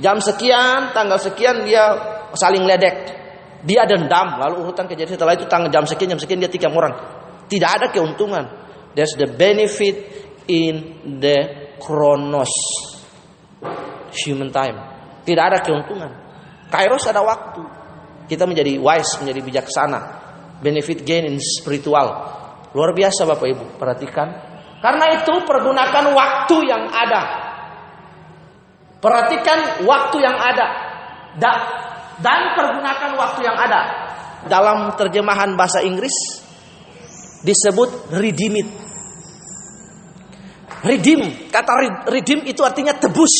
[0.01, 1.95] Jam sekian, tanggal sekian dia
[2.33, 3.15] saling ledek.
[3.65, 6.93] Dia dendam, lalu urutan kejadian setelah itu tanggal jam sekian, jam sekian dia tikam orang.
[7.47, 8.45] Tidak ada keuntungan.
[8.93, 9.95] There's the benefit
[10.49, 12.51] in the kronos
[14.25, 14.77] human time.
[15.23, 16.11] Tidak ada keuntungan.
[16.71, 17.63] Kairos ada waktu.
[18.27, 19.99] Kita menjadi wise, menjadi bijaksana.
[20.59, 22.07] Benefit gain in spiritual.
[22.75, 24.27] Luar biasa Bapak Ibu, perhatikan.
[24.83, 27.21] Karena itu pergunakan waktu yang ada.
[28.99, 30.67] Perhatikan waktu yang ada.
[32.17, 33.81] Dan pergunakan waktu yang ada.
[34.47, 36.13] Dalam terjemahan bahasa Inggris
[37.43, 38.69] disebut redeem it
[40.87, 41.71] Redeem, kata
[42.07, 43.35] redeem itu artinya tebus.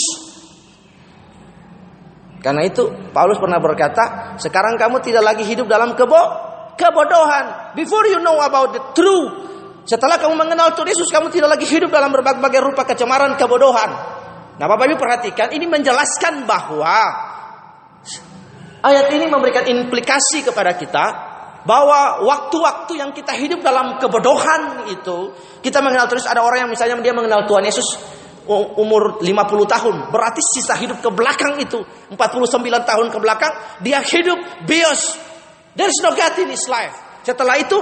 [2.44, 6.20] Karena itu Paulus pernah berkata, sekarang kamu tidak lagi hidup dalam kebo
[6.76, 7.74] kebodohan.
[7.74, 9.32] Before you know about the truth,
[9.88, 13.90] setelah kamu mengenal Tuhan Yesus, kamu tidak lagi hidup dalam berbagai rupa kecemaran kebodohan.
[14.58, 17.28] Nah, Bapak Ibu perhatikan, ini menjelaskan bahwa
[18.78, 21.06] Ayat ini memberikan implikasi kepada kita
[21.68, 26.96] bahwa waktu-waktu yang kita hidup dalam kebodohan itu, kita mengenal terus ada orang yang misalnya
[27.04, 28.00] dia mengenal Tuhan Yesus
[28.80, 29.28] umur 50
[29.68, 31.84] tahun, berarti sisa hidup ke belakang itu
[32.16, 33.52] 49 tahun ke belakang
[33.84, 35.20] dia hidup bios.
[35.76, 36.96] There's no God in his life.
[37.28, 37.76] Setelah itu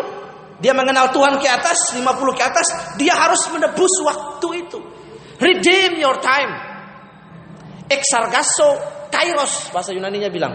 [0.57, 2.01] dia mengenal Tuhan ke atas 50
[2.33, 2.67] ke atas,
[2.97, 4.79] dia harus menebus waktu itu.
[5.37, 6.49] Redeem your time.
[7.85, 8.81] Exargaso
[9.13, 10.53] kairos bahasa Yunaninya bilang.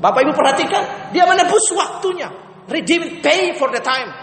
[0.00, 2.49] Bapak Ibu perhatikan, dia menebus waktunya.
[2.70, 4.14] Redeem pay for the time.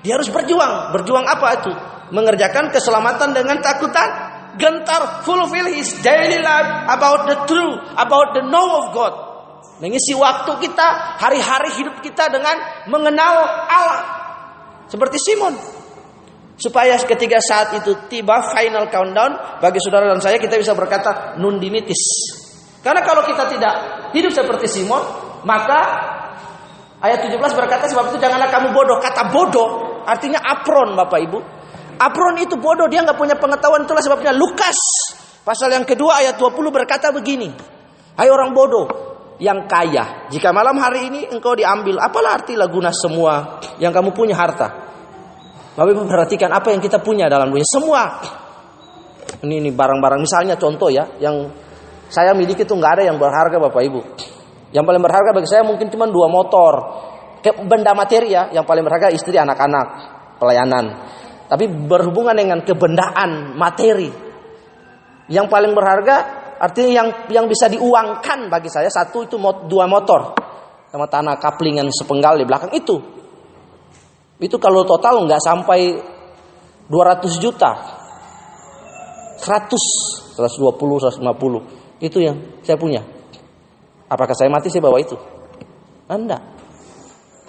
[0.00, 0.96] Dia harus berjuang.
[0.96, 1.72] Berjuang apa itu?
[2.16, 4.08] Mengerjakan keselamatan dengan takutan,
[4.56, 9.14] gentar, fulfill his daily life about the truth, about the know of God.
[9.84, 12.56] Mengisi waktu kita, hari-hari hidup kita dengan
[12.88, 13.36] mengenal
[13.68, 14.00] Allah.
[14.88, 15.54] Seperti Simon.
[16.60, 21.56] Supaya ketika saat itu tiba final countdown bagi saudara dan saya kita bisa berkata nun
[21.56, 22.00] dimitis.
[22.84, 23.74] Karena kalau kita tidak
[24.12, 25.00] hidup seperti Simon,
[25.48, 25.80] maka
[27.00, 29.00] ayat 17 berkata sebab itu janganlah kamu bodoh.
[29.00, 29.68] Kata bodoh
[30.04, 31.38] artinya apron Bapak Ibu.
[32.00, 34.76] Apron itu bodoh, dia nggak punya pengetahuan itulah sebabnya Lukas
[35.44, 37.52] pasal yang kedua ayat 20 berkata begini.
[38.16, 38.88] Hai orang bodoh
[39.40, 44.36] yang kaya, jika malam hari ini engkau diambil, apalah arti laguna semua yang kamu punya
[44.36, 44.68] harta?
[45.76, 48.20] Bapak Ibu perhatikan apa yang kita punya dalam dunia semua.
[49.40, 51.48] Ini ini barang-barang misalnya contoh ya yang
[52.10, 54.00] saya miliki itu nggak ada yang berharga Bapak Ibu.
[54.70, 56.74] Yang paling berharga bagi saya mungkin cuma dua motor.
[57.40, 59.86] Benda materi ya, yang paling berharga istri anak-anak,
[60.36, 60.84] pelayanan.
[61.48, 64.12] Tapi berhubungan dengan kebendaan materi.
[65.30, 66.16] Yang paling berharga
[66.60, 70.36] artinya yang yang bisa diuangkan bagi saya satu itu dua motor
[70.92, 73.00] sama tanah kaplingan sepenggal di belakang itu
[74.40, 76.00] itu kalau total nggak sampai
[76.88, 77.70] 200 juta.
[79.36, 82.00] 100, 120, 150.
[82.00, 83.04] Itu yang saya punya.
[84.10, 85.14] Apakah saya mati saya bawa itu?
[86.10, 86.42] Anda.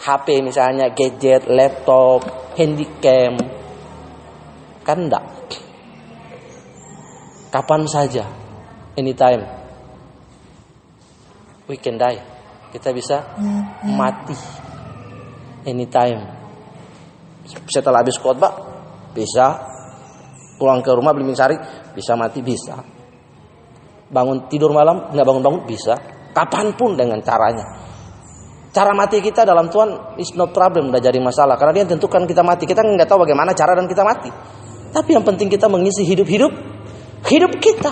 [0.02, 2.22] HP misalnya, gadget, laptop,
[2.54, 3.42] handycam.
[4.86, 5.26] Kan enggak.
[7.50, 8.30] Kapan saja.
[8.94, 9.42] Anytime.
[11.66, 12.22] We can die.
[12.70, 13.36] Kita bisa
[13.84, 14.38] mati.
[15.66, 16.42] Anytime
[17.68, 18.54] setelah habis khotbah
[19.12, 19.60] bisa
[20.56, 21.58] pulang ke rumah beli sari
[21.92, 22.78] bisa mati bisa
[24.12, 25.96] bangun tidur malam nggak bangun bangun bisa
[26.32, 27.66] kapan pun dengan caranya.
[28.72, 31.60] Cara mati kita dalam Tuhan is no problem udah jadi masalah.
[31.60, 32.64] Karena dia tentukan kita mati.
[32.64, 34.32] Kita nggak tahu bagaimana cara dan kita mati.
[34.92, 36.52] Tapi yang penting kita mengisi hidup-hidup
[37.28, 37.92] hidup kita.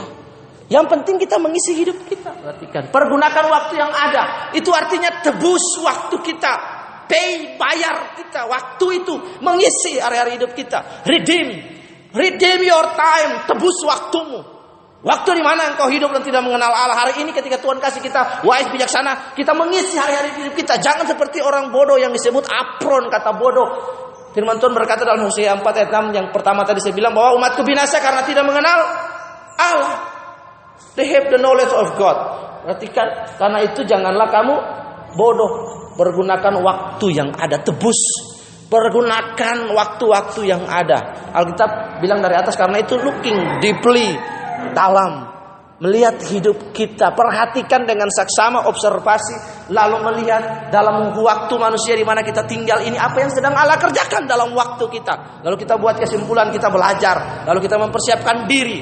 [0.71, 2.31] Yang penting kita mengisi hidup kita.
[2.31, 2.93] Perhatikan.
[2.95, 4.53] Pergunakan waktu yang ada.
[4.55, 6.53] Itu artinya tebus waktu kita.
[7.09, 8.47] Pay bayar kita.
[8.47, 11.03] Waktu itu mengisi area hidup kita.
[11.03, 11.49] Redeem.
[12.15, 13.49] Redeem your time.
[13.49, 14.39] Tebus waktumu
[14.99, 16.97] waktu di mana engkau hidup dan tidak mengenal Allah?
[17.07, 20.79] Hari ini ketika Tuhan kasih kita wise bijaksana kita mengisi hari-hari hidup kita.
[20.79, 23.69] Jangan seperti orang bodoh yang disebut apron kata bodoh.
[24.29, 27.65] Firman Tuhan berkata dalam Hosea 4 ayat 6 yang pertama tadi saya bilang bahwa umatku
[27.65, 28.79] binasa karena tidak mengenal
[29.57, 29.93] Allah.
[30.93, 32.17] They have the knowledge of God.
[32.63, 34.55] Perhatikan karena itu janganlah kamu
[35.17, 35.51] bodoh.
[35.97, 37.97] Pergunakan waktu yang ada tebus.
[38.69, 41.33] Pergunakan waktu-waktu yang ada.
[41.33, 44.13] Alkitab bilang dari atas karena itu looking deeply
[44.75, 45.11] dalam
[45.79, 52.43] melihat hidup kita, perhatikan dengan saksama observasi, lalu melihat dalam waktu manusia di mana kita
[52.43, 55.39] tinggal ini apa yang sedang Allah kerjakan dalam waktu kita.
[55.47, 58.79] Lalu kita buat kesimpulan, kita belajar, lalu kita mempersiapkan diri.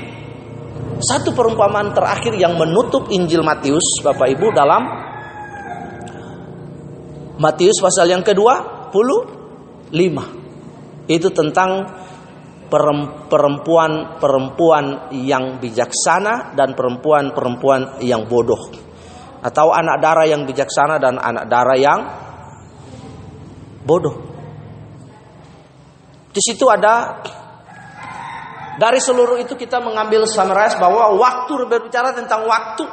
[0.97, 4.81] Satu perumpamaan terakhir yang menutup Injil Matius, Bapak Ibu dalam
[7.37, 9.29] Matius pasal yang kedua puluh
[9.93, 10.25] lima
[11.05, 11.85] itu tentang
[12.67, 18.59] perempuan-perempuan yang bijaksana dan perempuan-perempuan yang bodoh
[19.43, 21.99] atau anak darah yang bijaksana dan anak darah yang
[23.87, 24.27] bodoh.
[26.35, 27.23] Di situ ada
[28.77, 32.85] dari seluruh itu kita mengambil summarize bahwa waktu berbicara tentang waktu.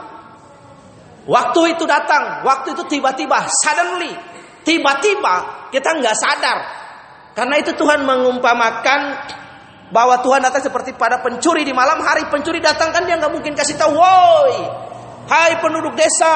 [1.24, 4.12] Waktu itu datang, waktu itu tiba-tiba, suddenly,
[4.64, 6.58] Tiba-tiba kita nggak sadar.
[7.36, 9.00] Karena itu Tuhan mengumpamakan
[9.94, 12.26] bahwa Tuhan datang seperti pada pencuri di malam hari.
[12.26, 14.58] Pencuri datang kan dia nggak mungkin kasih tahu, woi,
[15.30, 16.34] hai penduduk desa,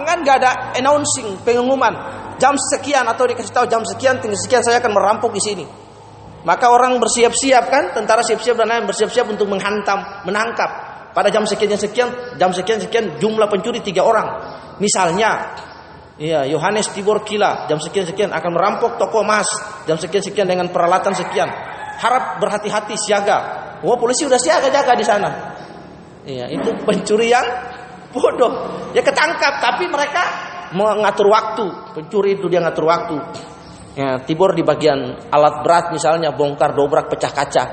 [0.00, 0.50] kan nggak ada
[0.80, 1.92] announcing pengumuman
[2.40, 5.66] jam sekian atau dikasih tahu jam sekian, tinggal sekian saya akan merampok di sini.
[6.48, 10.96] Maka orang bersiap-siap kan, tentara siap-siap dan lain bersiap-siap untuk menghantam, menangkap.
[11.12, 12.08] Pada jam sekian sekian,
[12.40, 14.28] jam sekian sekian jumlah pencuri tiga orang.
[14.80, 15.60] Misalnya
[16.14, 19.50] Iya, Yohanes Tibor Kila jam sekian sekian akan merampok toko emas
[19.82, 21.73] jam sekian sekian dengan peralatan sekian.
[22.00, 23.38] Harap berhati-hati siaga.
[23.84, 25.30] Wah, polisi udah siaga jaga di sana.
[26.24, 27.44] Iya, itu pencuri yang
[28.14, 28.52] bodoh.
[28.96, 30.22] Ya ketangkap, tapi mereka
[30.72, 31.66] mengatur waktu.
[31.92, 33.16] Pencuri itu dia ngatur waktu.
[33.94, 37.64] Ya, tibur di bagian alat berat misalnya bongkar dobrak pecah kaca.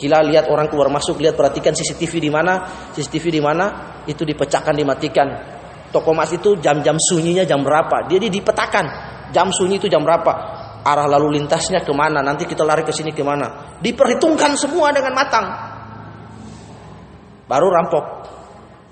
[0.00, 2.64] Gila lihat orang keluar masuk, lihat perhatikan CCTV di mana,
[2.96, 5.28] CCTV di mana, itu dipecahkan dimatikan.
[5.92, 8.08] Toko emas itu jam-jam sunyinya jam berapa?
[8.08, 8.86] Dia dipetakan.
[9.34, 10.32] Jam sunyi itu jam berapa?
[10.80, 12.24] Arah lalu lintasnya ke mana?
[12.24, 13.76] Nanti kita lari ke sini ke mana?
[13.80, 15.46] Diperhitungkan semua dengan matang.
[17.44, 18.04] Baru rampok.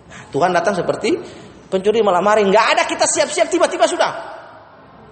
[0.08, 1.16] Nah, Tuhan datang seperti
[1.72, 2.44] pencuri malam hari.
[2.44, 4.10] Nggak ada kita siap-siap tiba-tiba sudah.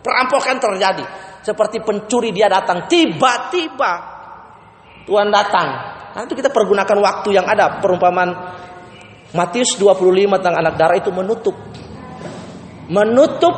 [0.05, 1.05] Perampokan terjadi.
[1.41, 3.93] Seperti pencuri dia datang tiba-tiba
[5.07, 5.69] Tuhan datang.
[6.27, 7.79] Itu kita pergunakan waktu yang ada.
[7.79, 8.31] Perumpamaan
[9.33, 11.55] Matius 25 tentang anak darah itu menutup.
[12.91, 13.55] Menutup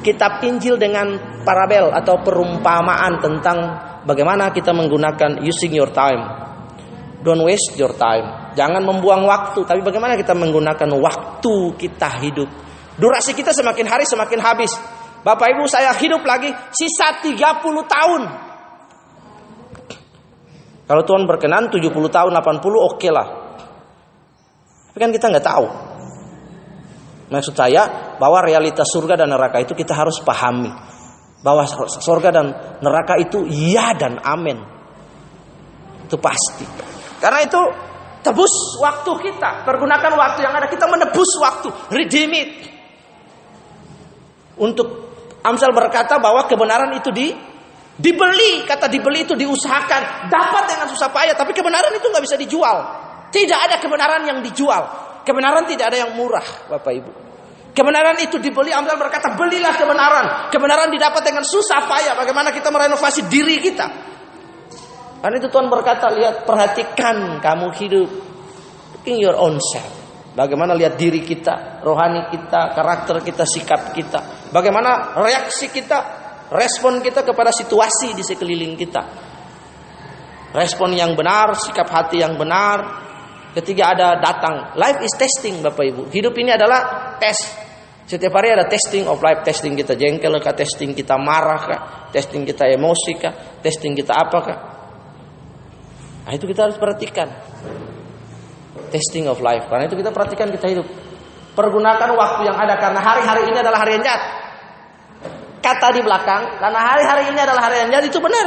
[0.00, 3.58] kitab Injil dengan parabel atau perumpamaan tentang
[4.04, 6.20] bagaimana kita menggunakan using your time.
[7.20, 8.52] Don't waste your time.
[8.56, 12.48] Jangan membuang waktu, tapi bagaimana kita menggunakan waktu kita hidup.
[12.96, 14.72] Durasi kita semakin hari semakin habis.
[15.20, 17.36] Bapak Ibu saya hidup lagi sisa 30
[17.84, 18.22] tahun.
[20.88, 23.28] Kalau Tuhan berkenan 70 tahun 80 oke okay lah.
[24.90, 25.89] Tapi kan kita nggak tahu.
[27.30, 30.74] Maksud saya bahwa realitas surga dan neraka itu kita harus pahami.
[31.46, 32.46] Bahwa surga dan
[32.82, 34.58] neraka itu iya dan amin.
[36.10, 36.66] Itu pasti.
[37.22, 37.60] Karena itu
[38.26, 39.62] tebus waktu kita.
[39.62, 40.66] Pergunakan waktu yang ada.
[40.66, 41.70] Kita menebus waktu.
[41.94, 42.50] Redeem it.
[44.58, 45.08] Untuk
[45.40, 47.30] Amsal berkata bahwa kebenaran itu di
[47.94, 48.66] dibeli.
[48.66, 50.26] Kata dibeli itu diusahakan.
[50.26, 51.38] Dapat dengan susah payah.
[51.38, 52.76] Tapi kebenaran itu nggak bisa dijual.
[53.30, 55.09] Tidak ada kebenaran yang dijual.
[55.26, 57.12] Kebenaran tidak ada yang murah, Bapak Ibu.
[57.70, 58.74] Kebenaran itu dibeli.
[58.74, 60.26] Amsal berkata, belilah kebenaran.
[60.50, 62.18] Kebenaran didapat dengan susah payah.
[62.18, 63.86] Bagaimana kita merenovasi diri kita.
[65.20, 68.10] Karena itu Tuhan berkata, lihat, perhatikan kamu hidup.
[69.08, 70.00] In your own self.
[70.30, 74.50] Bagaimana lihat diri kita, rohani kita, karakter kita, sikap kita.
[74.54, 75.98] Bagaimana reaksi kita,
[76.54, 79.02] respon kita kepada situasi di sekeliling kita.
[80.54, 83.09] Respon yang benar, sikap hati yang benar.
[83.50, 86.02] Ketika ada datang, life is testing Bapak Ibu.
[86.14, 87.38] Hidup ini adalah tes.
[88.06, 91.80] Setiap hari ada testing of life, testing kita jengkel kah, testing kita marah kah,
[92.10, 94.58] testing kita emosi kah, testing kita apa kah.
[96.26, 97.26] Nah, itu kita harus perhatikan.
[98.90, 99.66] Testing of life.
[99.66, 100.86] Karena itu kita perhatikan kita hidup.
[101.54, 104.22] Pergunakan waktu yang ada karena hari-hari ini adalah hari yang jahat.
[105.58, 108.46] Kata di belakang, karena hari-hari ini adalah hari yang jahat itu benar.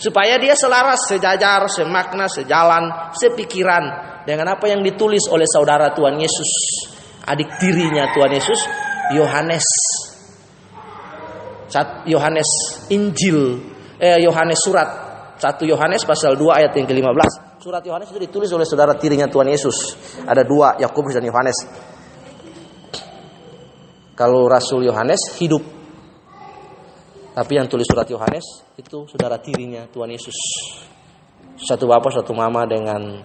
[0.00, 3.84] Supaya dia selaras, sejajar, semakna, sejalan, sepikiran
[4.24, 6.50] dengan apa yang ditulis oleh saudara Tuhan Yesus.
[7.28, 8.60] Adik tirinya Tuhan Yesus,
[9.12, 9.68] Yohanes.
[12.08, 12.50] Yohanes
[12.90, 13.62] Injil,
[14.00, 14.88] eh Yohanes surat
[15.38, 17.50] 1 Yohanes pasal 2 ayat yang ke-15.
[17.60, 19.92] Surat Yohanes itu ditulis oleh saudara tirinya Tuhan Yesus.
[20.24, 21.60] Ada dua, Yakobus dan Yohanes.
[24.16, 25.79] Kalau Rasul Yohanes hidup.
[27.30, 30.34] Tapi yang tulis surat Yohanes itu saudara tirinya Tuhan Yesus.
[31.60, 33.22] Satu bapak, satu mama dengan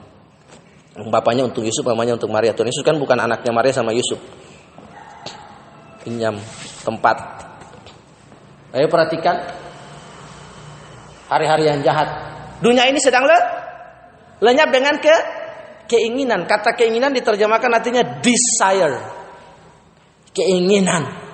[1.09, 2.53] bapaknya untuk Yusuf, mamanya untuk Maria.
[2.53, 4.21] Tuhan Yesus kan bukan anaknya Maria sama Yusuf.
[6.05, 6.37] Pinjam
[6.85, 7.17] tempat.
[8.77, 9.41] Ayo perhatikan
[11.25, 12.05] hari-hari yang jahat.
[12.61, 13.39] Dunia ini sedang le
[14.45, 15.15] lenyap dengan ke
[15.89, 16.45] keinginan.
[16.45, 19.01] Kata keinginan diterjemahkan artinya desire.
[20.35, 21.24] Keinginan.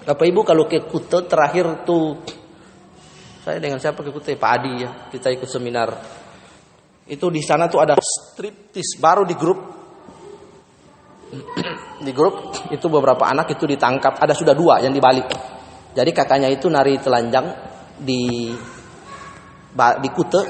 [0.00, 2.16] Bapak Ibu kalau ke Kute terakhir tuh
[3.40, 4.36] saya dengan siapa ke Kute?
[4.36, 4.90] Pak Adi ya.
[5.08, 5.88] Kita ikut seminar.
[7.08, 9.60] Itu di sana tuh ada striptis baru di grup.
[12.06, 14.20] di grup itu beberapa anak itu ditangkap.
[14.20, 15.28] Ada sudah dua yang dibalik.
[15.96, 17.46] Jadi kakaknya itu nari telanjang
[17.98, 18.52] di
[19.76, 20.42] di Kute,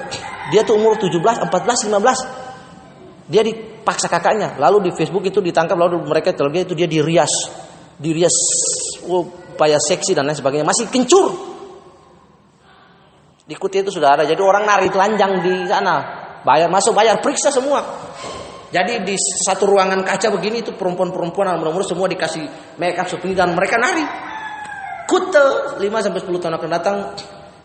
[0.49, 3.29] dia tuh umur 17, 14, 15.
[3.29, 4.57] Dia dipaksa kakaknya.
[4.57, 7.31] Lalu di Facebook itu ditangkap lalu mereka telega itu dia dirias.
[8.01, 8.33] Dirias
[9.01, 10.67] supaya seksi dan lain sebagainya.
[10.69, 11.33] Masih kencur.
[13.49, 14.23] Di Kute itu sudah ada.
[14.29, 16.21] Jadi orang nari telanjang di sana.
[16.47, 17.83] Bayar masuk, bayar periksa semua.
[18.71, 23.53] Jadi di satu ruangan kaca begini itu perempuan-perempuan umur-umur semua dikasih make up seperti dan
[23.59, 24.07] mereka nari.
[25.11, 26.97] Kute 5 sampai 10 tahun akan datang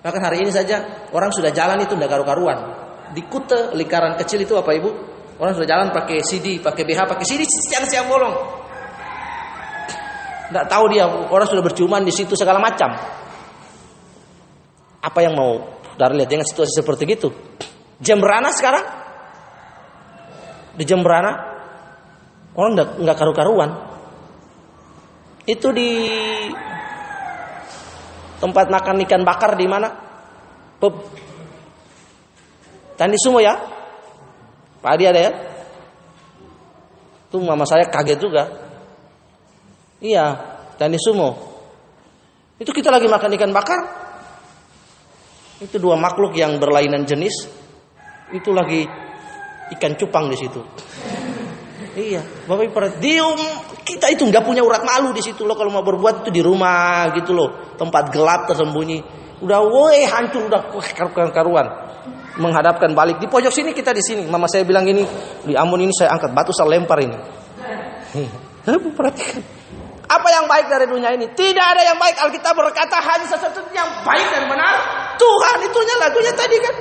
[0.05, 2.57] Bahkan hari ini saja orang sudah jalan itu udah karu-karuan.
[3.17, 4.93] Di Kute lingkaran kecil itu apa ibu?
[5.41, 8.64] Orang sudah jalan pakai CD, pakai BH, pakai CD siang-siang bolong.
[10.45, 12.93] Nggak tahu dia orang sudah berciuman di situ segala macam.
[15.01, 15.61] Apa yang mau
[15.97, 17.29] dari lihat dengan situasi seperti itu?
[18.01, 18.85] Jembrana sekarang
[20.75, 21.31] di Jembrana
[22.53, 23.71] orang nggak nggak karu-karuan.
[25.45, 25.89] Itu di
[28.41, 29.89] tempat makan ikan bakar di mana?
[30.81, 30.93] Pub.
[32.97, 33.55] Tadi semua ya?
[34.81, 35.31] Pak Adi ada ya?
[37.29, 38.64] Tuh mama saya kaget juga.
[40.05, 40.25] Iya,
[40.77, 41.33] teknik sumo.
[42.61, 43.81] Itu kita lagi makan ikan bakar.
[45.57, 47.49] Itu dua makhluk yang berlainan jenis.
[48.29, 48.85] Itu lagi
[49.73, 50.61] ikan cupang di situ.
[51.95, 53.55] Iya, Bapak Ibu perhati- di um-
[53.87, 57.07] kita itu nggak punya urat malu di situ loh kalau mau berbuat itu di rumah
[57.15, 58.99] gitu loh, tempat gelap tersembunyi.
[59.39, 61.67] Udah woi hancur udah wah, karu- karuan.
[62.35, 64.27] Menghadapkan balik di pojok sini kita di sini.
[64.27, 65.07] Mama saya bilang gini,
[65.47, 67.15] di Ambon ini saya angkat batu saya lempar ini.
[68.99, 69.39] Perhatikan.
[70.05, 71.25] Apa yang baik dari dunia ini?
[71.33, 72.21] Tidak ada yang baik.
[72.21, 74.73] Alkitab berkata hanya sesuatu yang baik dan benar.
[75.17, 76.75] Tuhan itunya lagunya tadi kan.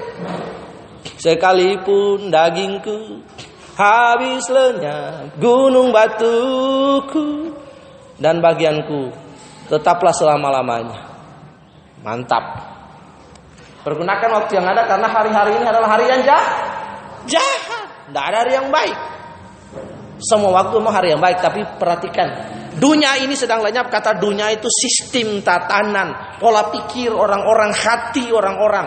[1.16, 3.25] Sekalipun dagingku
[3.75, 7.51] habis lenyap gunung batuku
[8.20, 9.09] dan bagianku
[9.72, 11.01] tetaplah selama-lamanya.
[12.05, 12.45] Mantap.
[13.85, 16.53] Pergunakan waktu yang ada karena hari-hari ini adalah hari yang jahat.
[17.29, 17.89] Jahat.
[18.09, 18.97] Tidak ada hari yang baik.
[20.20, 22.29] Semua waktu mau hari yang baik, tapi perhatikan.
[22.75, 23.87] Dunia ini sedang lenyap.
[23.87, 28.87] Kata dunia itu sistem tatanan, pola pikir orang-orang, hati orang-orang.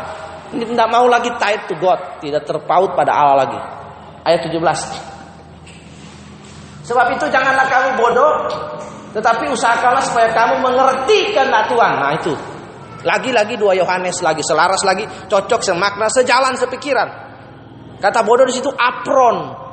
[0.51, 3.59] Tidak mau lagi tied to God, tidak terpaut pada Allah lagi.
[4.27, 4.59] Ayat 17.
[6.87, 8.47] Sebab itu janganlah kamu bodoh,
[9.11, 11.93] tetapi usahakanlah supaya kamu mengerti kehendak Tuhan.
[11.99, 12.35] Nah itu.
[13.07, 17.07] Lagi-lagi dua Yohanes lagi selaras lagi, cocok semakna, sejalan sepikiran.
[18.03, 19.67] Kata bodoh di situ apron,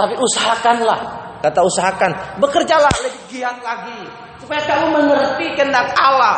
[0.00, 4.00] tapi usahakanlah, kata usahakan, bekerjalah lebih giat lagi
[4.40, 6.36] supaya kamu mengerti kehendak Allah.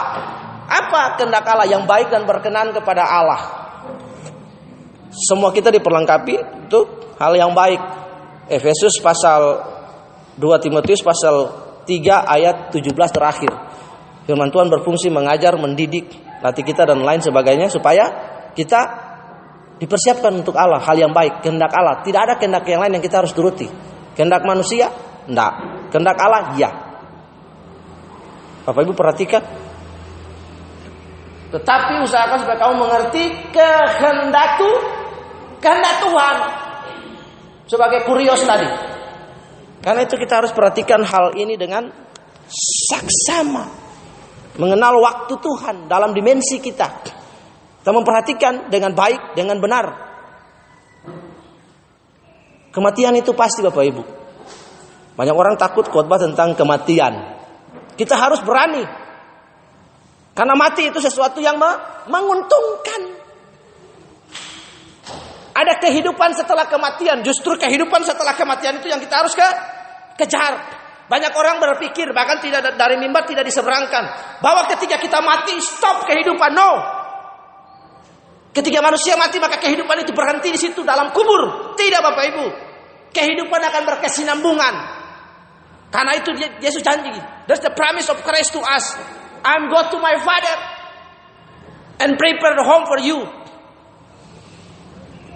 [0.67, 3.41] Apa kehendak Allah yang baik dan berkenan kepada Allah?
[5.13, 7.81] Semua kita diperlengkapi untuk hal yang baik.
[8.49, 9.61] Efesus pasal
[10.41, 11.53] 2 Timotius pasal
[11.85, 13.53] 3 ayat 17 terakhir.
[14.25, 16.09] Firman Tuhan berfungsi mengajar, mendidik,
[16.41, 18.05] latih kita dan lain sebagainya supaya
[18.55, 18.81] kita
[19.83, 22.01] dipersiapkan untuk Allah, hal yang baik, kehendak Allah.
[22.07, 23.67] Tidak ada kehendak yang lain yang kita harus turuti.
[24.13, 24.93] Kehendak manusia?
[25.27, 25.53] Tidak.
[25.89, 26.53] Kehendak Allah?
[26.59, 26.71] Ya.
[28.63, 29.43] Bapak Ibu perhatikan.
[31.53, 34.57] Tetapi usahakan supaya kamu mengerti kehendak
[35.61, 36.37] kehendak Tuhan.
[37.69, 38.69] Sebagai kurios tadi.
[39.83, 41.91] Karena itu kita harus perhatikan hal ini dengan
[42.89, 43.65] saksama.
[44.53, 46.89] Mengenal waktu Tuhan dalam dimensi kita.
[47.83, 50.12] Kita memperhatikan dengan baik, dengan benar.
[52.73, 54.03] Kematian itu pasti Bapak Ibu.
[55.13, 57.37] Banyak orang takut khotbah tentang kematian.
[57.93, 58.81] Kita harus berani.
[60.33, 61.61] Karena mati itu sesuatu yang
[62.09, 63.21] menguntungkan.
[65.53, 67.21] Ada kehidupan setelah kematian.
[67.21, 69.45] Justru kehidupan setelah kematian itu yang kita harus ke
[70.17, 70.81] kejar.
[71.13, 76.57] Banyak orang berpikir bahkan tidak dari mimbar tidak diseberangkan bahwa ketika kita mati stop kehidupan.
[76.57, 77.02] No.
[78.53, 81.73] Ketika manusia mati maka kehidupan itu berhenti di situ dalam kubur.
[81.73, 82.47] Tidak Bapak Ibu.
[83.13, 84.75] Kehidupan akan berkesinambungan.
[85.93, 87.13] Karena itu Yesus janji.
[87.49, 88.97] That's the promise of Christ to us.
[89.45, 90.55] I'm go to my Father
[92.01, 93.25] and prepare the home for you.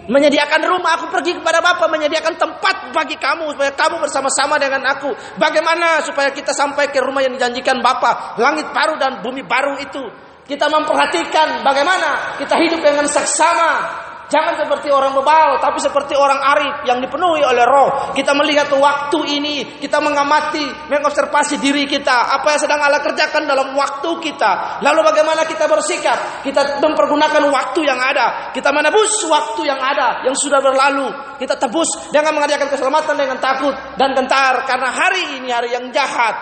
[0.07, 5.11] Menyediakan rumah, aku pergi kepada Bapa menyediakan tempat bagi kamu supaya kamu bersama-sama dengan aku.
[5.35, 10.26] Bagaimana supaya kita sampai ke rumah yang dijanjikan Bapa, langit baru dan bumi baru itu.
[10.47, 14.07] Kita memperhatikan bagaimana kita hidup dengan seksama.
[14.27, 18.11] Jangan seperti orang bebal, tapi seperti orang arif yang dipenuhi oleh roh.
[18.11, 22.35] Kita melihat waktu ini, kita mengamati, mengobservasi diri kita.
[22.35, 24.83] Apa yang sedang Allah kerjakan dalam waktu kita.
[24.83, 26.43] Lalu bagaimana kita bersikap?
[26.43, 28.51] Kita mempergunakan waktu yang ada.
[28.51, 31.07] Kita menebus waktu yang ada, yang sudah berlalu.
[31.39, 34.67] Kita tebus dengan mengadakan keselamatan dengan takut dan gentar.
[34.67, 36.35] Karena hari ini hari yang jahat.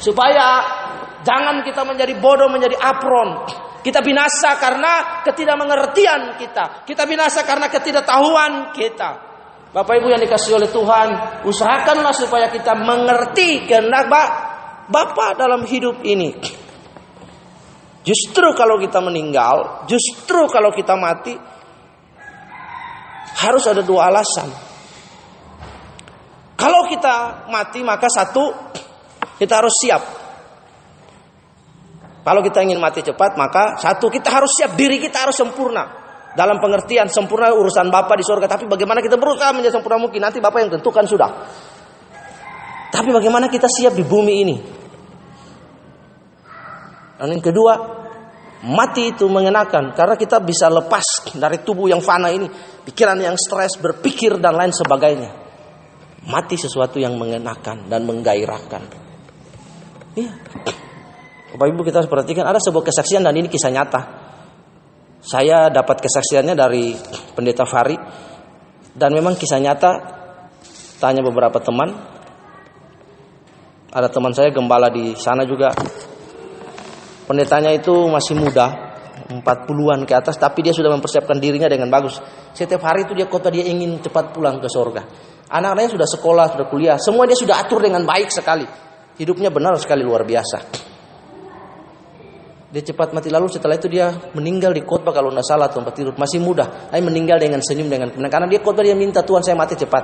[0.00, 0.79] Supaya
[1.24, 3.48] jangan kita menjadi bodoh, menjadi apron.
[3.80, 6.84] Kita binasa karena ketidakmengertian kita.
[6.84, 9.10] Kita binasa karena ketidaktahuan kita.
[9.70, 11.08] Bapak Ibu yang dikasih oleh Tuhan,
[11.46, 14.10] usahakanlah supaya kita mengerti kehendak
[14.90, 16.34] Bapak dalam hidup ini.
[18.02, 21.38] Justru kalau kita meninggal, justru kalau kita mati,
[23.40, 24.50] harus ada dua alasan.
[26.58, 28.52] Kalau kita mati, maka satu,
[29.38, 30.19] kita harus siap
[32.20, 35.98] kalau kita ingin mati cepat, maka satu kita harus siap diri kita harus sempurna.
[36.30, 40.38] Dalam pengertian sempurna urusan Bapak di surga, tapi bagaimana kita berusaha menjadi sempurna mungkin nanti
[40.38, 41.30] Bapak yang tentukan sudah.
[42.90, 44.56] Tapi bagaimana kita siap di bumi ini?
[47.16, 47.72] Dan yang kedua,
[48.68, 52.46] mati itu mengenakan karena kita bisa lepas dari tubuh yang fana ini,
[52.84, 55.30] pikiran yang stres, berpikir dan lain sebagainya.
[56.28, 58.82] Mati sesuatu yang mengenakan dan menggairahkan.
[60.20, 60.32] Iya.
[61.50, 64.00] Bapak Ibu kita harus perhatikan ada sebuah kesaksian dan ini kisah nyata.
[65.20, 66.94] Saya dapat kesaksiannya dari
[67.34, 67.98] pendeta Fari
[68.94, 69.90] dan memang kisah nyata.
[71.02, 71.90] Tanya beberapa teman.
[73.90, 75.74] Ada teman saya gembala di sana juga.
[77.26, 78.94] Pendetanya itu masih muda,
[79.30, 82.18] 40-an ke atas, tapi dia sudah mempersiapkan dirinya dengan bagus.
[82.54, 85.02] Setiap hari itu dia kota dia ingin cepat pulang ke sorga.
[85.50, 88.66] Anak-anaknya sudah sekolah, sudah kuliah, semua dia sudah atur dengan baik sekali.
[89.18, 90.89] Hidupnya benar sekali luar biasa.
[92.70, 96.14] Dia cepat mati lalu setelah itu dia meninggal di khotbah kalau tidak salah tempat tidur
[96.14, 96.86] masih muda.
[96.86, 100.02] Tapi meninggal dengan senyum dengan kemenangan karena dia khotbah dia minta Tuhan saya mati cepat.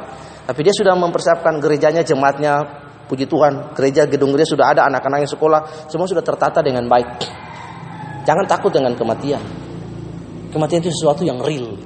[0.51, 2.59] Tapi dia sudah mempersiapkan gerejanya, jemaatnya,
[3.07, 7.23] puji Tuhan, gereja gedung gereja sudah ada anak-anaknya sekolah, semua sudah tertata dengan baik.
[8.27, 9.39] Jangan takut dengan kematian.
[10.51, 11.79] Kematian itu sesuatu yang real,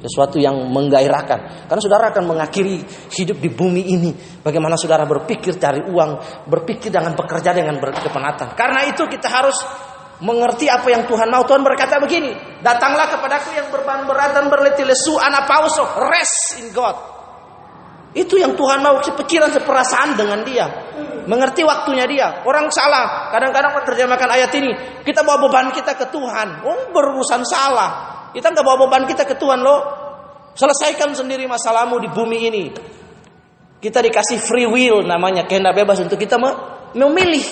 [0.00, 1.68] sesuatu yang menggairahkan.
[1.68, 2.80] Karena saudara akan mengakhiri
[3.12, 4.10] hidup di bumi ini.
[4.40, 6.10] Bagaimana saudara berpikir cari uang,
[6.48, 8.56] berpikir dengan bekerja dengan berkepenatan.
[8.56, 9.60] Karena itu kita harus
[10.22, 11.42] mengerti apa yang Tuhan mau.
[11.42, 16.70] Tuhan berkata begini, datanglah kepadaku yang berbahan berat dan berletih lesu, anak pauso, rest in
[16.70, 16.94] God.
[18.12, 20.68] Itu yang Tuhan mau, sepikiran, seperasaan dengan dia.
[21.26, 22.44] Mengerti waktunya dia.
[22.44, 24.70] Orang salah, kadang-kadang menerjemahkan ayat ini,
[25.02, 26.62] kita bawa beban kita ke Tuhan.
[26.62, 27.90] Oh, berurusan salah.
[28.30, 29.80] Kita nggak bawa beban kita ke Tuhan loh.
[30.52, 32.64] Selesaikan sendiri masalahmu di bumi ini.
[33.80, 36.36] Kita dikasih free will namanya, kehendak bebas untuk kita
[36.92, 37.42] memilih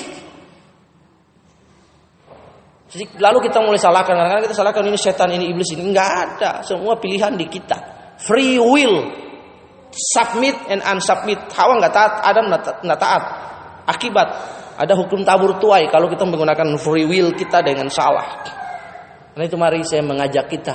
[2.98, 6.50] Lalu kita mulai salahkan, karena kita salahkan ini setan, ini iblis, ini enggak ada.
[6.66, 7.78] Semua pilihan di kita.
[8.18, 9.06] Free will.
[9.94, 11.38] Submit and unsubmit.
[11.54, 13.22] Hawa enggak taat, Adam enggak taat.
[13.86, 14.28] Akibat
[14.80, 18.40] ada hukum tabur tuai kalau kita menggunakan free will kita dengan salah.
[19.36, 20.74] Karena itu mari saya mengajak kita.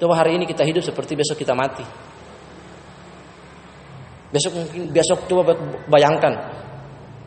[0.00, 1.84] Coba hari ini kita hidup seperti besok kita mati.
[4.32, 5.52] Besok mungkin besok coba
[5.92, 6.32] bayangkan.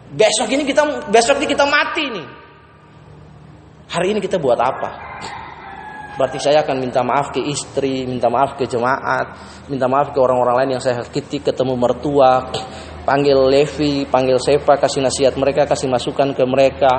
[0.10, 2.28] Besok ini kita besok ini kita mati nih.
[3.96, 4.92] Hari ini kita buat apa?
[6.20, 9.40] Berarti saya akan minta maaf ke istri, minta maaf ke jemaat,
[9.72, 12.44] minta maaf ke orang-orang lain yang saya sakiti, ketemu mertua,
[13.08, 16.92] panggil Levi, panggil Sepa, kasih nasihat mereka, kasih masukan ke mereka,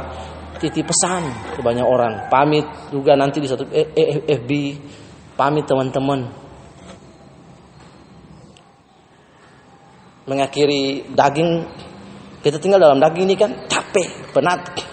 [0.56, 2.32] titip pesan ke banyak orang.
[2.32, 4.50] Pamit juga nanti di satu eh, eh, FB,
[5.36, 6.32] pamit teman-teman.
[10.24, 11.50] Mengakhiri daging,
[12.40, 14.85] kita tinggal dalam daging ini kan capek, penat.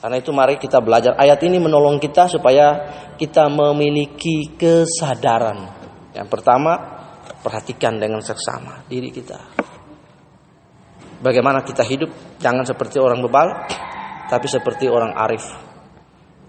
[0.00, 1.12] Karena itu mari kita belajar.
[1.20, 2.88] Ayat ini menolong kita supaya
[3.20, 5.68] kita memiliki kesadaran.
[6.16, 6.72] Yang pertama,
[7.44, 9.36] perhatikan dengan seksama diri kita.
[11.20, 13.44] Bagaimana kita hidup, jangan seperti orang bebal,
[14.32, 15.44] tapi seperti orang arif.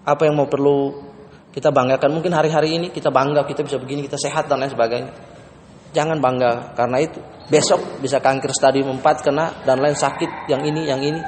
[0.08, 1.12] Apa yang mau perlu
[1.52, 2.08] kita banggakan?
[2.08, 5.12] Mungkin hari-hari ini kita bangga, kita bisa begini, kita sehat dan lain sebagainya.
[5.92, 7.20] Jangan bangga karena itu.
[7.52, 11.20] Besok bisa kanker stadium 4 kena dan lain sakit yang ini, yang ini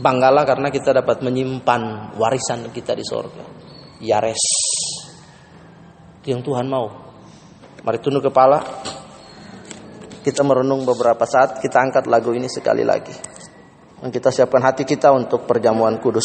[0.00, 3.44] Banggalah karena kita dapat menyimpan warisan kita di sorga.
[4.00, 4.44] Yares.
[6.24, 6.88] Itu yang Tuhan mau.
[7.84, 8.64] Mari tunduk kepala.
[10.24, 11.60] Kita merenung beberapa saat.
[11.60, 13.12] Kita angkat lagu ini sekali lagi.
[14.00, 16.24] Dan kita siapkan hati kita untuk perjamuan kudus.